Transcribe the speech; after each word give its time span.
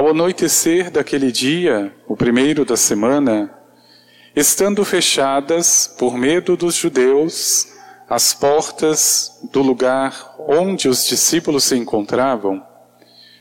Ao 0.00 0.08
anoitecer 0.08 0.90
daquele 0.90 1.30
dia, 1.30 1.94
o 2.08 2.16
primeiro 2.16 2.64
da 2.64 2.74
semana, 2.74 3.54
estando 4.34 4.82
fechadas, 4.82 5.94
por 5.98 6.16
medo 6.16 6.56
dos 6.56 6.74
judeus, 6.74 7.74
as 8.08 8.32
portas 8.32 9.38
do 9.52 9.60
lugar 9.60 10.36
onde 10.48 10.88
os 10.88 11.06
discípulos 11.06 11.64
se 11.64 11.76
encontravam, 11.76 12.66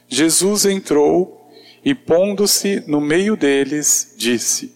Jesus 0.06 0.66
entrou 0.66 1.50
e, 1.82 1.96
pondo-se 1.96 2.84
no 2.86 3.00
meio 3.00 3.38
deles, 3.38 4.14
disse: 4.18 4.76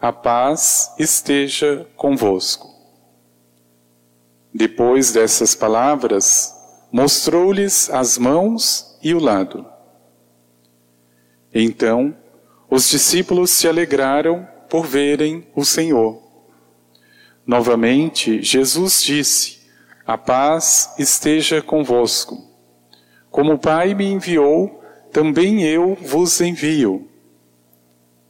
A 0.00 0.12
paz 0.12 0.92
esteja 0.98 1.86
convosco. 1.94 2.66
Depois 4.52 5.12
dessas 5.12 5.54
palavras, 5.54 6.52
mostrou-lhes 6.90 7.88
as 7.88 8.18
mãos 8.18 8.98
e 9.00 9.14
o 9.14 9.20
lado. 9.20 9.64
Então, 11.52 12.16
os 12.68 12.88
discípulos 12.88 13.50
se 13.50 13.66
alegraram 13.66 14.46
por 14.68 14.86
verem 14.86 15.46
o 15.54 15.64
Senhor. 15.64 16.22
Novamente, 17.44 18.42
Jesus 18.42 19.02
disse: 19.02 19.58
A 20.06 20.16
paz 20.16 20.94
esteja 20.98 21.60
convosco. 21.60 22.48
Como 23.30 23.54
o 23.54 23.58
Pai 23.58 23.94
me 23.94 24.04
enviou, 24.04 24.82
também 25.12 25.64
eu 25.64 25.96
vos 26.00 26.40
envio. 26.40 27.08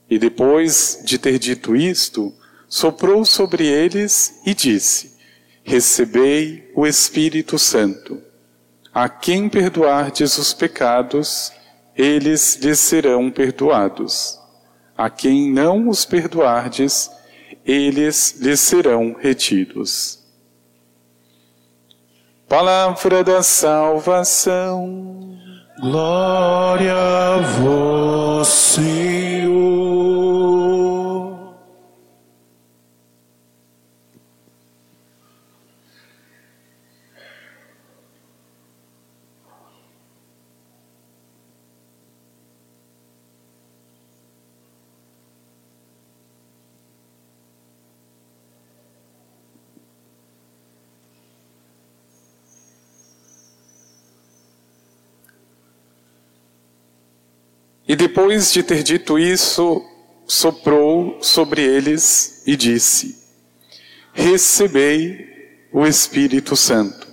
E 0.08 0.18
depois 0.18 1.02
de 1.04 1.18
ter 1.18 1.38
dito 1.38 1.76
isto, 1.76 2.34
soprou 2.68 3.24
sobre 3.24 3.66
eles 3.66 4.40
e 4.46 4.54
disse: 4.54 5.16
Recebei 5.62 6.70
o 6.74 6.86
Espírito 6.86 7.58
Santo. 7.58 8.20
A 8.92 9.08
quem 9.08 9.48
perdoardes 9.48 10.36
os 10.38 10.52
pecados, 10.52 11.52
eles 12.00 12.56
lhes 12.62 12.78
serão 12.78 13.30
perdoados. 13.30 14.40
A 14.96 15.10
quem 15.10 15.52
não 15.52 15.90
os 15.90 16.06
perdoardes, 16.06 17.10
eles 17.62 18.40
lhes 18.40 18.58
serão 18.58 19.14
retidos. 19.18 20.18
Palavra 22.48 23.22
da 23.22 23.42
salvação. 23.42 25.36
Glória 25.78 26.94
a 26.94 27.36
vós, 27.38 28.48
Senhor. 28.48 29.89
E 57.90 57.96
depois 57.96 58.52
de 58.52 58.62
ter 58.62 58.84
dito 58.84 59.18
isso, 59.18 59.84
soprou 60.24 61.20
sobre 61.20 61.60
eles 61.60 62.40
e 62.46 62.54
disse: 62.54 63.20
Recebei 64.12 65.66
o 65.72 65.84
Espírito 65.84 66.54
Santo. 66.54 67.08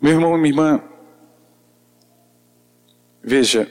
Meu 0.00 0.12
irmão 0.12 0.34
e 0.34 0.40
minha 0.40 0.50
irmã, 0.50 0.82
veja, 3.22 3.70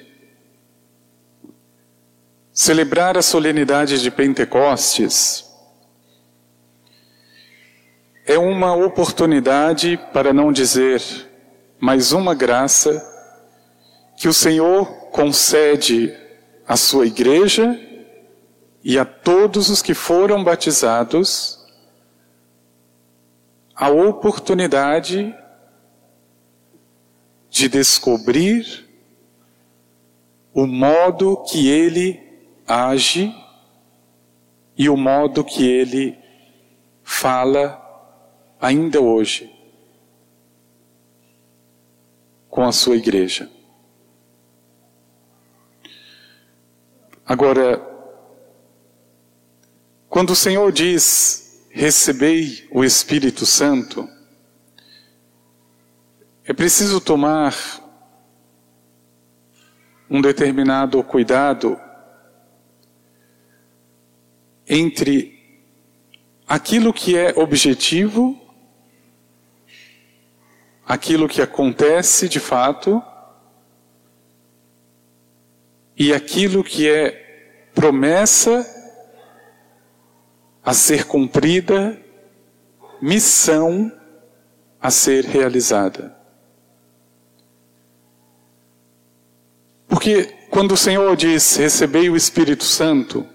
celebrar 2.53 3.17
a 3.17 3.23
solenidade 3.23 3.99
de 3.99 4.11
Pentecostes 4.11 5.43
é 8.27 8.37
uma 8.37 8.75
oportunidade, 8.75 9.97
para 10.13 10.31
não 10.31 10.51
dizer 10.51 11.26
mais 11.79 12.11
uma 12.11 12.33
graça 12.33 13.05
que 14.17 14.27
o 14.27 14.33
Senhor 14.33 14.87
concede 15.11 16.15
à 16.67 16.75
sua 16.75 17.05
igreja 17.05 17.79
e 18.83 18.97
a 18.97 19.05
todos 19.05 19.69
os 19.69 19.81
que 19.81 19.93
foram 19.93 20.43
batizados 20.43 21.63
a 23.75 23.89
oportunidade 23.89 25.35
de 27.49 27.69
descobrir 27.69 28.87
o 30.53 30.65
modo 30.65 31.43
que 31.43 31.69
ele 31.69 32.19
age 32.67 33.33
e 34.75 34.89
o 34.89 34.97
modo 34.97 35.43
que 35.43 35.63
ele 35.63 36.17
fala 37.03 37.79
ainda 38.59 38.99
hoje 38.99 39.56
com 42.57 42.63
a 42.63 42.71
sua 42.71 42.95
igreja. 42.95 43.47
Agora, 47.23 47.79
quando 50.09 50.31
o 50.31 50.35
Senhor 50.35 50.71
diz: 50.71 51.67
recebei 51.69 52.67
o 52.71 52.83
Espírito 52.83 53.45
Santo, 53.45 54.09
é 56.45 56.51
preciso 56.51 56.99
tomar 56.99 57.53
um 60.09 60.19
determinado 60.19 61.03
cuidado 61.03 61.79
entre 64.67 65.61
aquilo 66.47 66.91
que 66.91 67.15
é 67.15 67.35
objetivo 67.37 68.46
aquilo 70.87 71.27
que 71.27 71.41
acontece 71.41 72.29
de 72.29 72.39
fato 72.39 73.03
e 75.95 76.13
aquilo 76.13 76.63
que 76.63 76.89
é 76.89 77.69
promessa 77.75 78.65
a 80.63 80.73
ser 80.73 81.05
cumprida, 81.05 81.99
missão 83.01 83.91
a 84.79 84.89
ser 84.89 85.25
realizada. 85.25 86.15
Porque 89.87 90.25
quando 90.49 90.73
o 90.73 90.77
Senhor 90.77 91.15
diz: 91.15 91.55
Recebei 91.55 92.09
o 92.09 92.15
Espírito 92.15 92.63
Santo, 92.63 93.27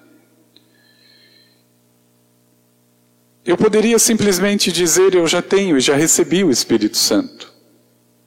Eu 3.44 3.56
poderia 3.56 3.99
simplesmente 3.99 4.71
dizer: 4.71 5.15
Eu 5.15 5.27
já 5.27 5.43
tenho 5.43 5.77
e 5.77 5.81
já 5.81 5.97
recebi 5.97 6.44
o 6.44 6.50
Espírito 6.50 6.97
Santo. 6.97 7.53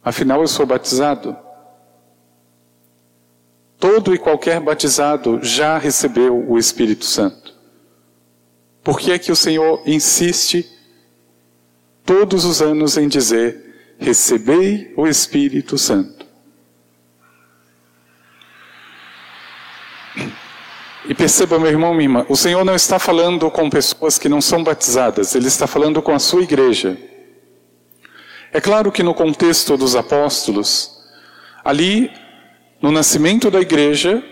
Afinal, 0.03 0.41
eu 0.41 0.47
sou 0.47 0.65
batizado. 0.65 1.35
Todo 3.79 4.13
e 4.13 4.17
qualquer 4.17 4.59
batizado 4.59 5.39
já 5.41 5.77
recebeu 5.77 6.49
o 6.49 6.57
Espírito 6.57 7.05
Santo. 7.05 7.53
Por 8.83 8.99
que 8.99 9.11
é 9.11 9.19
que 9.19 9.31
o 9.31 9.35
Senhor 9.35 9.81
insiste 9.85 10.69
todos 12.05 12.45
os 12.45 12.61
anos 12.61 12.97
em 12.97 13.07
dizer: 13.07 13.95
Recebei 13.97 14.93
o 14.95 15.07
Espírito 15.07 15.77
Santo? 15.77 16.14
E 21.07 21.13
perceba, 21.13 21.59
meu 21.59 21.69
irmão, 21.69 21.93
minha 21.93 22.05
irmã, 22.05 22.25
o 22.27 22.35
Senhor 22.35 22.65
não 22.65 22.73
está 22.73 22.97
falando 22.97 23.49
com 23.51 23.69
pessoas 23.69 24.17
que 24.17 24.27
não 24.27 24.41
são 24.41 24.63
batizadas, 24.63 25.35
Ele 25.35 25.47
está 25.47 25.67
falando 25.67 26.01
com 26.01 26.11
a 26.11 26.19
sua 26.19 26.41
igreja. 26.41 26.97
É 28.51 28.59
claro 28.59 28.91
que 28.91 29.03
no 29.03 29.13
contexto 29.13 29.77
dos 29.77 29.95
apóstolos, 29.95 30.97
ali, 31.63 32.09
no 32.81 32.91
nascimento 32.91 33.51
da 33.51 33.61
igreja, 33.61 34.23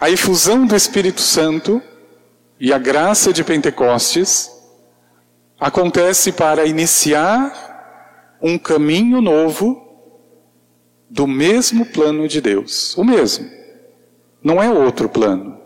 a 0.00 0.10
efusão 0.10 0.66
do 0.66 0.74
Espírito 0.74 1.20
Santo 1.20 1.80
e 2.58 2.72
a 2.72 2.78
graça 2.78 3.32
de 3.32 3.44
Pentecostes 3.44 4.50
acontece 5.60 6.32
para 6.32 6.66
iniciar 6.66 8.36
um 8.42 8.58
caminho 8.58 9.20
novo 9.20 9.82
do 11.08 11.26
mesmo 11.26 11.86
plano 11.86 12.26
de 12.26 12.40
Deus. 12.40 12.96
O 12.96 13.04
mesmo. 13.04 13.48
Não 14.42 14.62
é 14.62 14.68
outro 14.68 15.08
plano. 15.08 15.65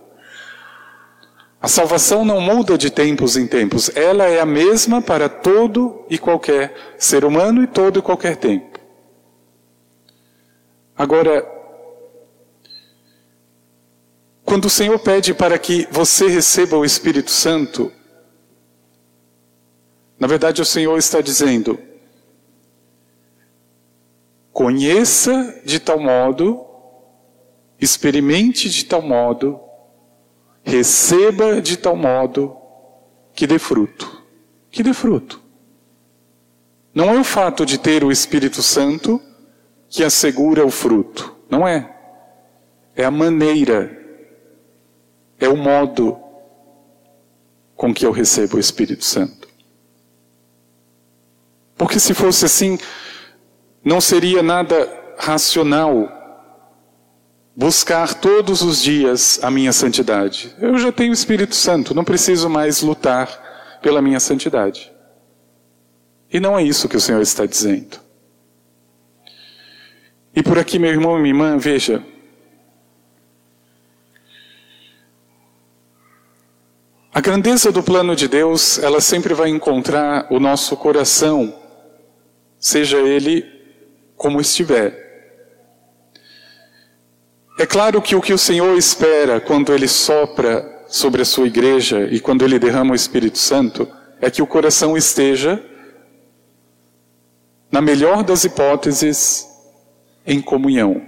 A 1.61 1.69
salvação 1.69 2.25
não 2.25 2.41
muda 2.41 2.79
de 2.79 2.91
tempos 2.91 3.37
em 3.37 3.47
tempos, 3.47 3.95
ela 3.95 4.25
é 4.25 4.41
a 4.41 4.47
mesma 4.47 5.03
para 5.03 5.29
todo 5.29 6.07
e 6.09 6.17
qualquer 6.17 6.75
ser 6.99 7.23
humano 7.23 7.63
e 7.63 7.67
todo 7.67 7.99
e 7.99 8.03
qualquer 8.03 8.37
tempo. 8.37 8.81
Agora, 10.97 11.47
quando 14.43 14.65
o 14.65 14.71
Senhor 14.71 14.99
pede 15.01 15.35
para 15.35 15.59
que 15.59 15.87
você 15.91 16.29
receba 16.29 16.79
o 16.79 16.85
Espírito 16.85 17.31
Santo, 17.31 17.93
na 20.19 20.27
verdade 20.27 20.63
o 20.63 20.65
Senhor 20.65 20.97
está 20.97 21.21
dizendo: 21.21 21.79
conheça 24.51 25.61
de 25.63 25.79
tal 25.79 26.01
modo, 26.01 26.67
experimente 27.79 28.71
de 28.71 28.87
tal 28.87 29.03
modo, 29.03 29.61
receba 30.63 31.61
de 31.61 31.77
tal 31.77 31.97
modo 31.97 32.57
que 33.35 33.47
dê 33.47 33.59
fruto. 33.59 34.23
Que 34.71 34.83
dê 34.83 34.93
fruto. 34.93 35.41
Não 36.95 37.11
é 37.11 37.19
o 37.19 37.25
fato 37.25 37.65
de 37.65 37.79
ter 37.79 38.05
o 38.05 38.11
Espírito 38.11 38.63
Santo 38.63 39.21
que 39.89 40.05
assegura 40.05 40.65
o 40.65 40.71
fruto. 40.71 41.35
Não 41.49 41.67
é. 41.67 41.97
É 42.95 43.05
a 43.05 43.11
maneira 43.11 43.97
é 45.39 45.49
o 45.49 45.57
modo 45.57 46.19
com 47.75 47.95
que 47.95 48.05
eu 48.05 48.11
recebo 48.11 48.57
o 48.57 48.61
Espírito 48.61 49.05
Santo. 49.05 49.49
Porque 51.77 51.99
se 51.99 52.13
fosse 52.13 52.45
assim, 52.45 52.79
não 53.83 54.01
seria 54.03 54.43
nada 54.43 54.87
racional 55.17 56.20
buscar 57.61 58.15
todos 58.15 58.63
os 58.63 58.83
dias 58.83 59.39
a 59.43 59.51
minha 59.51 59.71
santidade. 59.71 60.51
Eu 60.59 60.79
já 60.79 60.91
tenho 60.91 61.11
o 61.11 61.13
Espírito 61.13 61.55
Santo, 61.55 61.95
não 61.95 62.03
preciso 62.03 62.49
mais 62.49 62.81
lutar 62.81 63.79
pela 63.83 64.01
minha 64.01 64.19
santidade. 64.19 64.91
E 66.33 66.41
não 66.41 66.59
é 66.59 66.63
isso 66.63 66.89
que 66.89 66.97
o 66.97 67.01
Senhor 67.01 67.21
está 67.21 67.45
dizendo. 67.45 68.01
E 70.35 70.43
por 70.43 70.59
aqui, 70.59 70.79
meu 70.79 70.91
irmão 70.91 71.19
e 71.19 71.21
minha 71.21 71.35
irmã, 71.35 71.59
veja, 71.59 72.03
A 77.13 77.21
grandeza 77.21 77.73
do 77.73 77.83
plano 77.83 78.15
de 78.17 78.29
Deus, 78.29 78.79
ela 78.79 79.01
sempre 79.01 79.35
vai 79.35 79.51
encontrar 79.51 80.29
o 80.31 80.39
nosso 80.39 80.77
coração, 80.77 81.53
seja 82.59 82.99
ele 82.99 83.45
como 84.17 84.41
estiver. 84.41 85.00
É 87.61 87.67
claro 87.67 88.01
que 88.01 88.17
o 88.17 88.23
que 88.23 88.33
o 88.33 88.39
Senhor 88.39 88.75
espera 88.79 89.39
quando 89.39 89.75
ele 89.75 89.87
sopra 89.87 90.87
sobre 90.89 91.21
a 91.21 91.27
sua 91.27 91.47
igreja 91.47 92.09
e 92.11 92.19
quando 92.19 92.43
ele 92.43 92.59
derrama 92.59 92.93
o 92.93 92.95
Espírito 92.95 93.37
Santo 93.37 93.87
é 94.19 94.31
que 94.31 94.41
o 94.41 94.47
coração 94.47 94.97
esteja, 94.97 95.63
na 97.71 97.83
melhor 97.83 98.23
das 98.23 98.45
hipóteses, 98.45 99.47
em 100.27 100.41
comunhão. 100.41 101.07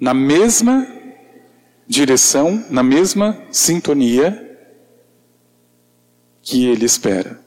Na 0.00 0.14
mesma 0.14 0.86
direção, 1.86 2.64
na 2.70 2.82
mesma 2.82 3.38
sintonia 3.52 4.58
que 6.40 6.64
ele 6.64 6.86
espera. 6.86 7.38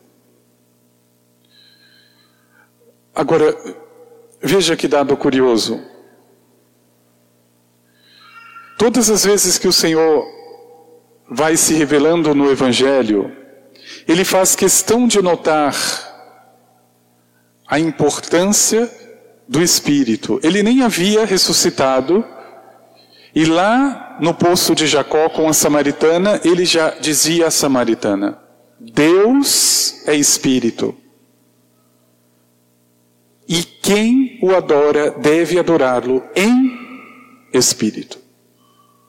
Agora, 3.15 3.57
veja 4.39 4.77
que 4.77 4.87
dado 4.87 5.17
curioso. 5.17 5.89
Todas 8.81 9.11
as 9.11 9.23
vezes 9.23 9.59
que 9.59 9.67
o 9.67 9.71
Senhor 9.71 10.25
vai 11.29 11.55
se 11.55 11.75
revelando 11.75 12.33
no 12.33 12.49
Evangelho, 12.49 13.31
ele 14.07 14.25
faz 14.25 14.55
questão 14.55 15.07
de 15.07 15.21
notar 15.21 15.75
a 17.67 17.79
importância 17.79 18.89
do 19.47 19.61
Espírito. 19.61 20.39
Ele 20.41 20.63
nem 20.63 20.81
havia 20.81 21.27
ressuscitado, 21.27 22.25
e 23.35 23.45
lá 23.45 24.17
no 24.19 24.33
poço 24.33 24.73
de 24.73 24.87
Jacó 24.87 25.29
com 25.29 25.47
a 25.47 25.53
samaritana, 25.53 26.41
ele 26.43 26.65
já 26.65 26.89
dizia 26.99 27.45
à 27.45 27.51
samaritana: 27.51 28.39
Deus 28.79 30.01
é 30.07 30.15
espírito. 30.15 30.95
E 33.47 33.61
quem 33.61 34.39
o 34.41 34.55
adora 34.55 35.11
deve 35.11 35.59
adorá-lo 35.59 36.23
em 36.35 36.79
espírito. 37.53 38.30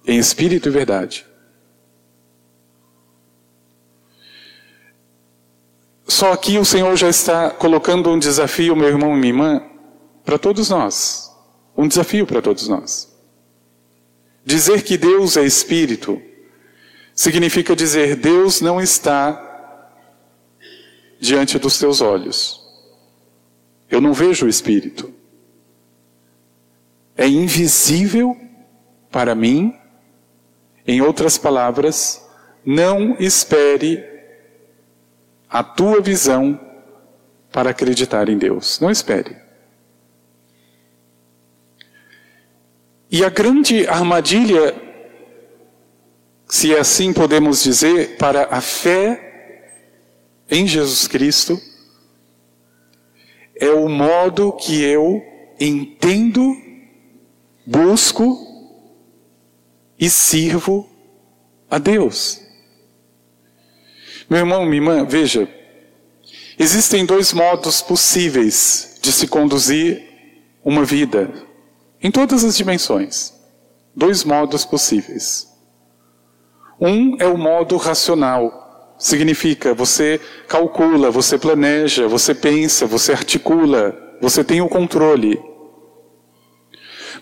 Em 0.06 0.18
espírito 0.18 0.68
e 0.68 0.72
verdade. 0.72 1.26
Só 6.06 6.32
aqui 6.32 6.58
o 6.58 6.64
Senhor 6.64 6.94
já 6.96 7.08
está 7.08 7.50
colocando 7.50 8.10
um 8.10 8.18
desafio, 8.18 8.76
meu 8.76 8.88
irmão 8.88 9.16
e 9.16 9.20
minha 9.20 9.32
irmã, 9.32 9.62
para 10.24 10.38
todos 10.38 10.68
nós. 10.68 11.30
Um 11.76 11.88
desafio 11.88 12.26
para 12.26 12.42
todos 12.42 12.68
nós. 12.68 13.10
Dizer 14.44 14.82
que 14.82 14.98
Deus 14.98 15.36
é 15.36 15.44
espírito 15.44 16.20
significa 17.14 17.76
dizer 17.76 18.16
Deus 18.16 18.60
não 18.60 18.80
está 18.80 19.50
diante 21.20 21.58
dos 21.58 21.78
teus 21.78 22.00
olhos. 22.00 22.60
Eu 23.90 24.00
não 24.00 24.12
vejo 24.12 24.46
o 24.46 24.48
espírito. 24.48 25.12
É 27.16 27.28
invisível 27.28 28.36
para 29.10 29.34
mim. 29.34 29.78
Em 30.86 31.00
outras 31.00 31.38
palavras, 31.38 32.24
não 32.64 33.16
espere 33.18 34.04
a 35.48 35.62
tua 35.62 36.00
visão 36.00 36.58
para 37.52 37.70
acreditar 37.70 38.28
em 38.28 38.38
Deus. 38.38 38.80
Não 38.80 38.90
espere. 38.90 39.36
E 43.10 43.22
a 43.22 43.28
grande 43.28 43.86
armadilha, 43.86 44.74
se 46.48 46.74
assim 46.74 47.12
podemos 47.12 47.62
dizer, 47.62 48.16
para 48.16 48.48
a 48.50 48.60
fé 48.60 49.68
em 50.50 50.66
Jesus 50.66 51.06
Cristo, 51.06 51.60
é 53.54 53.70
o 53.70 53.88
modo 53.88 54.52
que 54.52 54.82
eu 54.82 55.22
entendo, 55.60 56.56
busco 57.66 58.51
e 60.02 60.10
sirvo 60.10 60.90
a 61.70 61.78
Deus. 61.78 62.40
Meu 64.28 64.40
irmão, 64.40 64.64
minha 64.64 64.82
irmã, 64.82 65.04
veja, 65.04 65.48
existem 66.58 67.06
dois 67.06 67.32
modos 67.32 67.80
possíveis 67.80 68.98
de 69.00 69.12
se 69.12 69.28
conduzir 69.28 70.02
uma 70.64 70.84
vida 70.84 71.32
em 72.02 72.10
todas 72.10 72.42
as 72.42 72.56
dimensões. 72.56 73.32
Dois 73.94 74.24
modos 74.24 74.64
possíveis. 74.64 75.46
Um 76.80 77.16
é 77.20 77.26
o 77.28 77.38
modo 77.38 77.76
racional. 77.76 78.96
Significa 78.98 79.72
você 79.72 80.20
calcula, 80.48 81.12
você 81.12 81.38
planeja, 81.38 82.08
você 82.08 82.34
pensa, 82.34 82.86
você 82.86 83.12
articula, 83.12 83.96
você 84.20 84.42
tem 84.42 84.60
o 84.60 84.68
controle. 84.68 85.40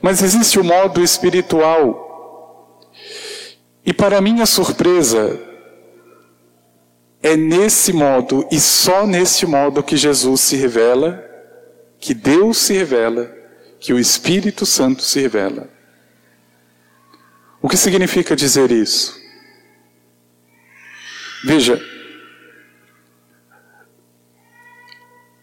Mas 0.01 0.23
existe 0.23 0.59
o 0.59 0.65
modo 0.65 1.03
espiritual. 1.03 2.09
E 3.91 3.93
para 3.93 4.21
minha 4.21 4.47
surpresa, 4.47 5.37
é 7.21 7.37
nesse 7.37 7.93
modo 7.93 8.47
e 8.49 8.61
só 8.61 9.05
nesse 9.05 9.45
modo 9.45 9.83
que 9.83 9.97
Jesus 9.97 10.43
se 10.43 10.55
revela, 10.55 11.21
que 11.99 12.15
Deus 12.15 12.57
se 12.59 12.73
revela 12.73 13.37
que 13.81 13.93
o 13.93 13.99
Espírito 13.99 14.65
Santo 14.65 15.03
se 15.03 15.21
revela. 15.21 15.69
O 17.61 17.69
que 17.69 17.77
significa 17.77 18.37
dizer 18.37 18.71
isso? 18.71 19.21
Veja, 21.45 21.83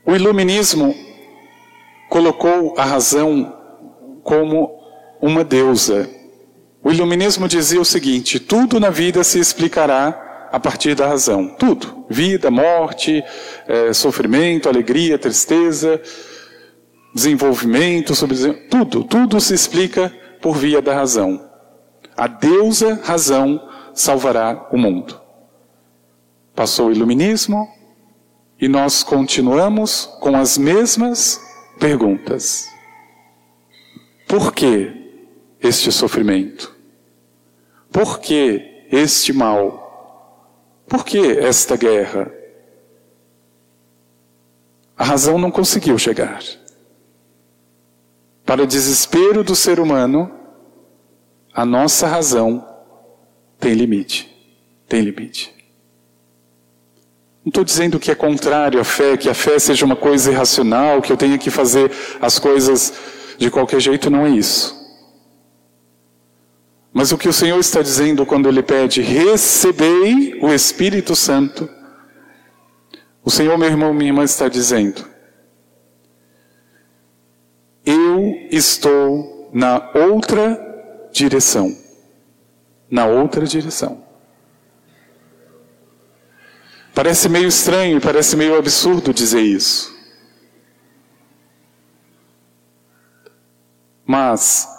o 0.05 0.15
iluminismo 0.15 0.95
colocou 2.09 2.79
a 2.79 2.85
razão 2.85 3.53
como 4.23 4.81
uma 5.19 5.43
deusa. 5.43 6.16
O 6.83 6.91
iluminismo 6.91 7.47
dizia 7.47 7.81
o 7.81 7.85
seguinte: 7.85 8.39
tudo 8.39 8.79
na 8.79 8.89
vida 8.89 9.23
se 9.23 9.39
explicará 9.39 10.49
a 10.51 10.59
partir 10.59 10.95
da 10.95 11.07
razão. 11.07 11.47
Tudo. 11.47 12.05
Vida, 12.09 12.49
morte, 12.49 13.23
é, 13.67 13.91
sofrimento, 13.91 14.69
alegria, 14.69 15.17
tristeza 15.17 16.01
desenvolvimento, 17.17 18.13
sobre 18.13 18.53
tudo, 18.69 19.03
tudo 19.03 19.41
se 19.41 19.53
explica 19.53 20.13
por 20.39 20.55
via 20.55 20.81
da 20.81 20.93
razão. 20.93 21.49
A 22.15 22.27
deusa 22.27 23.01
razão 23.03 23.59
salvará 23.93 24.67
o 24.71 24.77
mundo. 24.77 25.19
Passou 26.55 26.87
o 26.87 26.91
iluminismo 26.91 27.67
e 28.61 28.67
nós 28.67 29.01
continuamos 29.03 30.05
com 30.19 30.35
as 30.35 30.59
mesmas 30.59 31.41
perguntas. 31.79 32.67
Por 34.27 34.53
que 34.53 35.06
este 35.61 35.91
sofrimento? 35.91 36.75
Por 37.91 38.19
que 38.19 38.85
este 38.91 39.33
mal? 39.33 39.85
Por 40.87 41.03
que 41.03 41.17
esta 41.17 41.75
guerra? 41.75 42.31
A 44.97 45.03
razão 45.03 45.37
não 45.37 45.51
conseguiu 45.51 45.97
chegar. 45.97 46.41
Para 48.45 48.63
o 48.63 48.67
desespero 48.67 49.43
do 49.43 49.55
ser 49.55 49.79
humano, 49.79 50.31
a 51.53 51.65
nossa 51.65 52.07
razão 52.07 52.65
tem 53.59 53.73
limite. 53.73 54.33
Tem 54.87 55.01
limite. 55.01 55.53
Não 57.43 57.49
estou 57.49 57.63
dizendo 57.63 57.99
que 57.99 58.11
é 58.11 58.15
contrário 58.15 58.79
à 58.79 58.83
fé, 58.83 59.17
que 59.17 59.29
a 59.29 59.33
fé 59.33 59.57
seja 59.59 59.85
uma 59.85 59.95
coisa 59.95 60.31
irracional, 60.31 61.01
que 61.01 61.11
eu 61.11 61.17
tenha 61.17 61.37
que 61.37 61.49
fazer 61.49 61.91
as 62.21 62.39
coisas 62.39 62.93
de 63.37 63.49
qualquer 63.49 63.79
jeito, 63.79 64.09
não 64.09 64.25
é 64.25 64.29
isso. 64.29 64.75
Mas 66.97 67.11
o 67.11 67.17
que 67.17 67.29
o 67.29 67.33
Senhor 67.33 67.59
está 67.59 67.83
dizendo 67.83 68.25
quando 68.25 68.49
Ele 68.49 68.63
pede, 68.63 69.03
recebei 69.03 70.33
o 70.41 70.51
Espírito 70.51 71.15
Santo, 71.15 71.69
o 73.23 73.29
Senhor, 73.29 73.55
meu 73.55 73.69
irmão, 73.69 73.93
minha 73.93 74.09
irmã, 74.09 74.23
está 74.23 74.47
dizendo, 74.47 75.05
eu 77.85 78.47
estou 78.49 79.47
na 79.53 79.91
outra 79.93 81.07
direção. 81.13 81.71
Na 82.89 83.05
outra 83.05 83.45
direção. 83.45 84.03
Parece 86.95 87.29
meio 87.29 87.47
estranho, 87.47 88.01
parece 88.01 88.35
meio 88.35 88.57
absurdo 88.57 89.13
dizer 89.13 89.41
isso. 89.41 89.95
Mas 94.03 94.76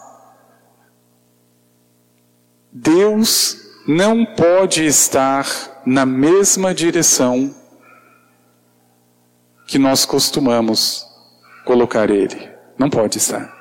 Deus 2.80 3.56
não 3.88 4.25
pode 4.25 4.85
estar 4.85 5.47
na 5.85 6.06
mesma 6.06 6.73
direção 6.73 7.52
que 9.66 9.78
nós 9.78 10.06
costumamos 10.06 11.04
colocar 11.64 12.08
Ele. 12.08 12.49
Não 12.78 12.88
pode 12.88 13.18
estar. 13.18 13.52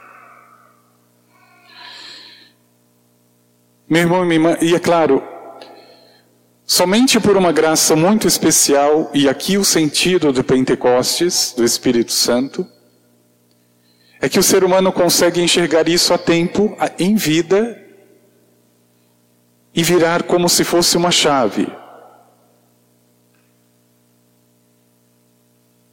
Meu 3.89 4.01
irmão 4.01 4.23
e 4.23 4.27
minha 4.27 4.35
irmã, 4.35 4.57
e 4.61 4.75
é 4.75 4.79
claro, 4.79 5.23
somente 6.65 7.19
por 7.19 7.35
uma 7.35 7.51
graça 7.51 7.95
muito 7.95 8.27
especial, 8.27 9.09
e 9.13 9.27
aqui 9.27 9.57
o 9.57 9.65
sentido 9.65 10.31
do 10.31 10.43
Pentecostes, 10.43 11.53
do 11.57 11.63
Espírito 11.63 12.11
Santo, 12.11 12.67
é 14.21 14.29
que 14.29 14.37
o 14.37 14.43
ser 14.43 14.63
humano 14.63 14.91
consegue 14.91 15.41
enxergar 15.41 15.87
isso 15.87 16.13
a 16.13 16.17
tempo, 16.17 16.77
em 16.99 17.15
vida, 17.15 17.86
e 19.77 19.83
virar 19.83 20.23
como 20.23 20.49
se 20.49 20.63
fosse 20.63 20.97
uma 20.97 21.11
chave. 21.11 21.71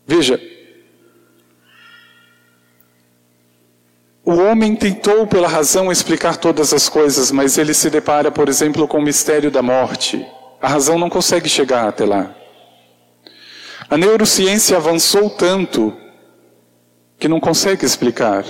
Veja, 0.06 0.40
O 4.26 4.36
homem 4.36 4.74
tentou 4.74 5.26
pela 5.26 5.46
razão 5.46 5.92
explicar 5.92 6.38
todas 6.38 6.72
as 6.72 6.88
coisas, 6.88 7.30
mas 7.30 7.58
ele 7.58 7.74
se 7.74 7.90
depara, 7.90 8.30
por 8.30 8.48
exemplo, 8.48 8.88
com 8.88 8.96
o 8.96 9.02
mistério 9.02 9.50
da 9.50 9.60
morte. 9.60 10.26
A 10.62 10.66
razão 10.66 10.98
não 10.98 11.10
consegue 11.10 11.46
chegar 11.46 11.86
até 11.86 12.06
lá. 12.06 12.34
A 13.90 13.98
neurociência 13.98 14.78
avançou 14.78 15.28
tanto 15.28 15.94
que 17.18 17.28
não 17.28 17.38
consegue 17.38 17.84
explicar 17.84 18.46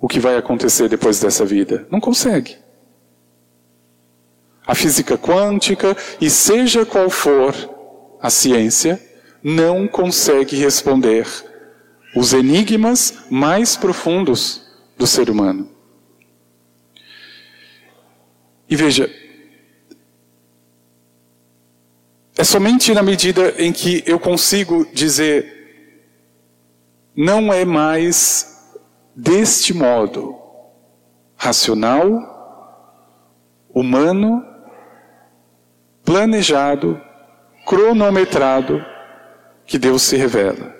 o 0.00 0.06
que 0.06 0.20
vai 0.20 0.36
acontecer 0.36 0.88
depois 0.88 1.18
dessa 1.18 1.44
vida. 1.44 1.84
Não 1.90 1.98
consegue. 1.98 2.56
A 4.66 4.74
física 4.74 5.16
quântica, 5.16 5.96
e 6.20 6.28
seja 6.28 6.84
qual 6.84 7.08
for 7.08 7.54
a 8.20 8.28
ciência, 8.28 9.00
não 9.42 9.86
consegue 9.86 10.56
responder 10.56 11.26
os 12.16 12.32
enigmas 12.32 13.18
mais 13.30 13.76
profundos 13.76 14.66
do 14.96 15.06
ser 15.06 15.30
humano. 15.30 15.70
E 18.68 18.74
veja, 18.74 19.08
é 22.36 22.42
somente 22.42 22.92
na 22.92 23.02
medida 23.02 23.54
em 23.56 23.72
que 23.72 24.02
eu 24.06 24.18
consigo 24.18 24.86
dizer, 24.92 25.54
não 27.14 27.52
é 27.52 27.64
mais 27.64 28.74
deste 29.14 29.72
modo 29.72 30.36
racional, 31.36 32.34
humano, 33.72 34.44
planejado, 36.06 36.98
cronometrado, 37.66 38.82
que 39.66 39.76
Deus 39.76 40.02
se 40.02 40.16
revela. 40.16 40.74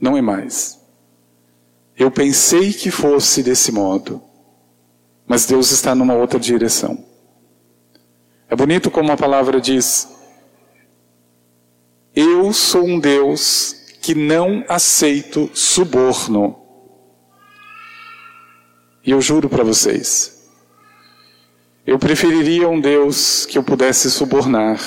Não 0.00 0.16
é 0.16 0.22
mais. 0.22 0.80
Eu 1.94 2.10
pensei 2.10 2.72
que 2.72 2.90
fosse 2.90 3.42
desse 3.42 3.70
modo, 3.70 4.22
mas 5.26 5.46
Deus 5.46 5.70
está 5.70 5.94
numa 5.94 6.14
outra 6.14 6.40
direção. 6.40 7.04
É 8.48 8.56
bonito 8.56 8.90
como 8.90 9.12
a 9.12 9.16
palavra 9.16 9.60
diz: 9.60 10.08
Eu 12.14 12.52
sou 12.52 12.84
um 12.84 12.98
Deus 12.98 13.74
que 14.00 14.14
não 14.14 14.64
aceito 14.68 15.50
suborno. 15.52 16.62
E 19.04 19.10
eu 19.10 19.20
juro 19.20 19.48
para 19.48 19.64
vocês, 19.64 20.35
eu 21.86 21.98
preferiria 21.98 22.68
um 22.68 22.80
Deus 22.80 23.46
que 23.46 23.56
eu 23.56 23.62
pudesse 23.62 24.10
subornar, 24.10 24.80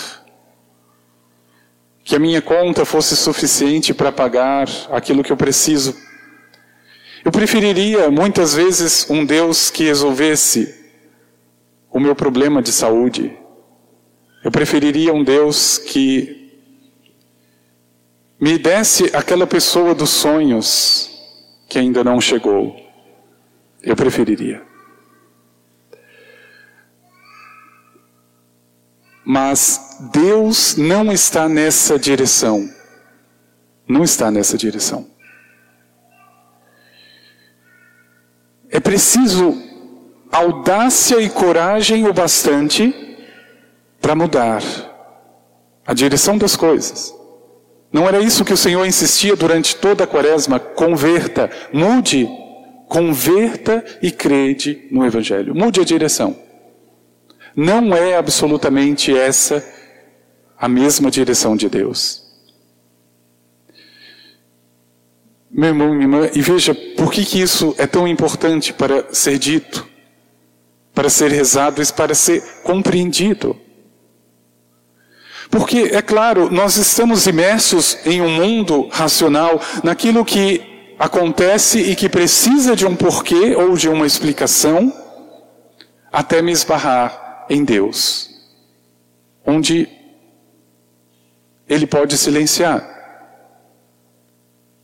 que 2.03 2.15
a 2.15 2.19
minha 2.19 2.41
conta 2.41 2.85
fosse 2.85 3.15
suficiente 3.15 3.93
para 3.93 4.11
pagar 4.11 4.67
aquilo 4.91 5.23
que 5.23 5.31
eu 5.31 5.37
preciso 5.37 5.95
eu 7.23 7.31
preferiria 7.31 8.09
muitas 8.09 8.53
vezes 8.53 9.09
um 9.09 9.25
Deus 9.25 9.69
que 9.69 9.83
resolvesse 9.83 10.73
o 11.91 11.99
meu 11.99 12.15
problema 12.15 12.61
de 12.61 12.71
saúde. 12.71 13.37
Eu 14.43 14.51
preferiria 14.51 15.13
um 15.13 15.23
Deus 15.23 15.77
que 15.77 16.53
me 18.39 18.57
desse 18.57 19.15
aquela 19.15 19.45
pessoa 19.45 19.93
dos 19.93 20.09
sonhos 20.09 21.09
que 21.67 21.77
ainda 21.77 22.03
não 22.03 22.21
chegou. 22.21 22.75
Eu 23.83 23.95
preferiria. 23.95 24.68
Mas 29.31 29.99
Deus 30.11 30.75
não 30.75 31.11
está 31.11 31.47
nessa 31.47 31.99
direção. 31.99 32.67
Não 33.87 34.03
está 34.03 34.31
nessa 34.31 34.57
direção. 34.57 35.05
É 38.71 38.79
preciso 38.79 39.55
audácia 40.31 41.21
e 41.21 41.29
coragem 41.29 42.07
o 42.07 42.11
bastante 42.11 42.91
para 44.01 44.15
mudar 44.15 44.63
a 45.85 45.93
direção 45.93 46.35
das 46.35 46.55
coisas. 46.55 47.13
Não 47.93 48.07
era 48.07 48.19
isso 48.19 48.43
que 48.43 48.53
o 48.53 48.57
Senhor 48.57 48.83
insistia 48.83 49.35
durante 49.35 49.75
toda 49.75 50.05
a 50.05 50.07
quaresma? 50.07 50.59
Converta, 50.59 51.51
mude, 51.71 52.27
converta 52.87 53.85
e 54.01 54.09
crede 54.09 54.87
no 54.89 55.05
Evangelho. 55.05 55.53
Mude 55.53 55.79
a 55.79 55.85
direção. 55.85 56.48
Não 57.61 57.93
é 57.93 58.15
absolutamente 58.15 59.13
essa 59.13 59.61
a 60.57 60.69
mesma 60.69 61.11
direção 61.11 61.57
de 61.57 61.67
Deus. 61.67 62.23
Meu 65.51 65.67
irmão, 65.67 65.89
minha 65.89 66.03
irmã, 66.03 66.29
e 66.33 66.41
veja 66.41 66.73
por 66.95 67.11
que, 67.11 67.25
que 67.25 67.41
isso 67.41 67.75
é 67.77 67.85
tão 67.85 68.07
importante 68.07 68.71
para 68.71 69.13
ser 69.13 69.37
dito, 69.37 69.85
para 70.93 71.09
ser 71.09 71.31
rezado 71.31 71.83
e 71.83 71.85
para 71.91 72.15
ser 72.15 72.41
compreendido. 72.63 73.59
Porque, 75.51 75.89
é 75.91 76.01
claro, 76.01 76.49
nós 76.49 76.77
estamos 76.77 77.27
imersos 77.27 77.97
em 78.05 78.21
um 78.21 78.29
mundo 78.29 78.87
racional, 78.89 79.59
naquilo 79.83 80.23
que 80.23 80.95
acontece 80.97 81.81
e 81.81 81.93
que 81.93 82.07
precisa 82.07 82.73
de 82.73 82.85
um 82.85 82.95
porquê 82.95 83.53
ou 83.53 83.75
de 83.75 83.89
uma 83.89 84.07
explicação, 84.07 84.93
até 86.09 86.41
me 86.41 86.53
esbarrar 86.53 87.27
em 87.49 87.63
Deus, 87.63 88.29
onde 89.45 89.87
Ele 91.67 91.87
pode 91.87 92.17
silenciar 92.17 92.99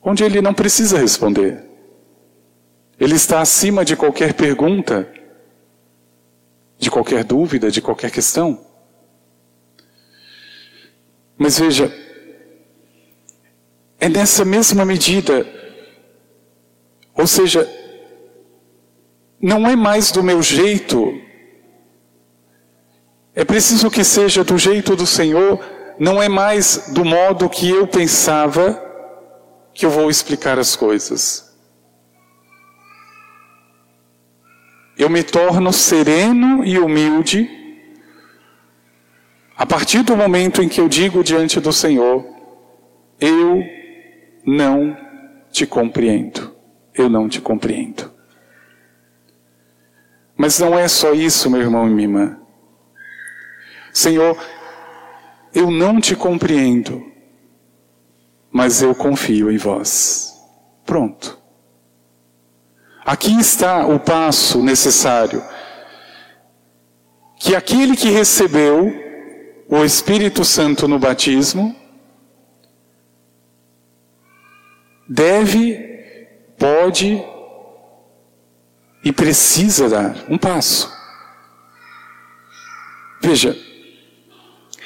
onde 0.05 0.23
ele 0.23 0.39
não 0.39 0.53
precisa 0.53 0.99
responder. 0.99 1.65
Ele 2.99 3.15
está 3.15 3.41
acima 3.41 3.83
de 3.83 3.95
qualquer 3.97 4.35
pergunta, 4.35 5.11
de 6.77 6.91
qualquer 6.91 7.23
dúvida, 7.23 7.71
de 7.71 7.81
qualquer 7.81 8.11
questão. 8.11 8.63
Mas 11.35 11.57
veja, 11.57 11.91
é 13.99 14.07
nessa 14.07 14.45
mesma 14.45 14.85
medida, 14.85 15.45
ou 17.15 17.25
seja, 17.25 17.67
não 19.41 19.67
é 19.67 19.75
mais 19.75 20.11
do 20.11 20.23
meu 20.23 20.41
jeito, 20.41 21.19
é 23.35 23.43
preciso 23.43 23.91
que 23.91 24.03
seja 24.03 24.45
do 24.45 24.57
jeito 24.57 24.95
do 24.95 25.05
Senhor, 25.05 25.59
não 25.99 26.23
é 26.23 26.29
mais 26.29 26.89
do 26.93 27.03
modo 27.03 27.49
que 27.49 27.69
eu 27.69 27.85
pensava 27.85 28.81
que 29.73 29.85
eu 29.85 29.89
vou 29.89 30.09
explicar 30.09 30.57
as 30.57 30.75
coisas. 30.75 31.53
Eu 34.97 35.09
me 35.09 35.21
torno 35.21 35.73
sereno 35.73 36.63
e 36.63 36.79
humilde 36.79 37.49
a 39.57 39.65
partir 39.65 40.01
do 40.03 40.15
momento 40.15 40.61
em 40.61 40.69
que 40.69 40.79
eu 40.79 40.87
digo 40.87 41.21
diante 41.21 41.59
do 41.59 41.73
Senhor: 41.73 42.25
Eu 43.19 43.61
não 44.45 44.95
te 45.51 45.65
compreendo. 45.65 46.55
Eu 46.93 47.09
não 47.09 47.27
te 47.27 47.41
compreendo. 47.41 48.09
Mas 50.37 50.57
não 50.59 50.79
é 50.79 50.87
só 50.87 51.13
isso, 51.13 51.49
meu 51.49 51.59
irmão 51.59 51.85
e 51.85 51.89
minha 51.89 52.07
irmã. 52.07 52.44
Senhor, 53.95 54.37
eu 55.53 55.71
não 55.71 56.01
te 56.01 56.17
compreendo, 56.17 57.01
mas 58.51 58.81
eu 58.81 58.93
confio 58.93 59.49
em 59.49 59.55
vós. 59.55 60.37
Pronto. 60.85 61.39
Aqui 63.05 63.39
está 63.39 63.87
o 63.87 63.97
passo 63.97 64.61
necessário. 64.61 65.41
Que 67.39 67.55
aquele 67.55 67.95
que 67.95 68.09
recebeu 68.09 68.93
o 69.69 69.85
Espírito 69.85 70.43
Santo 70.43 70.89
no 70.89 70.99
batismo 70.99 71.73
deve, 75.07 75.77
pode 76.57 77.23
e 79.05 79.13
precisa 79.13 79.87
dar 79.87 80.17
um 80.27 80.37
passo. 80.37 80.93
Veja, 83.21 83.64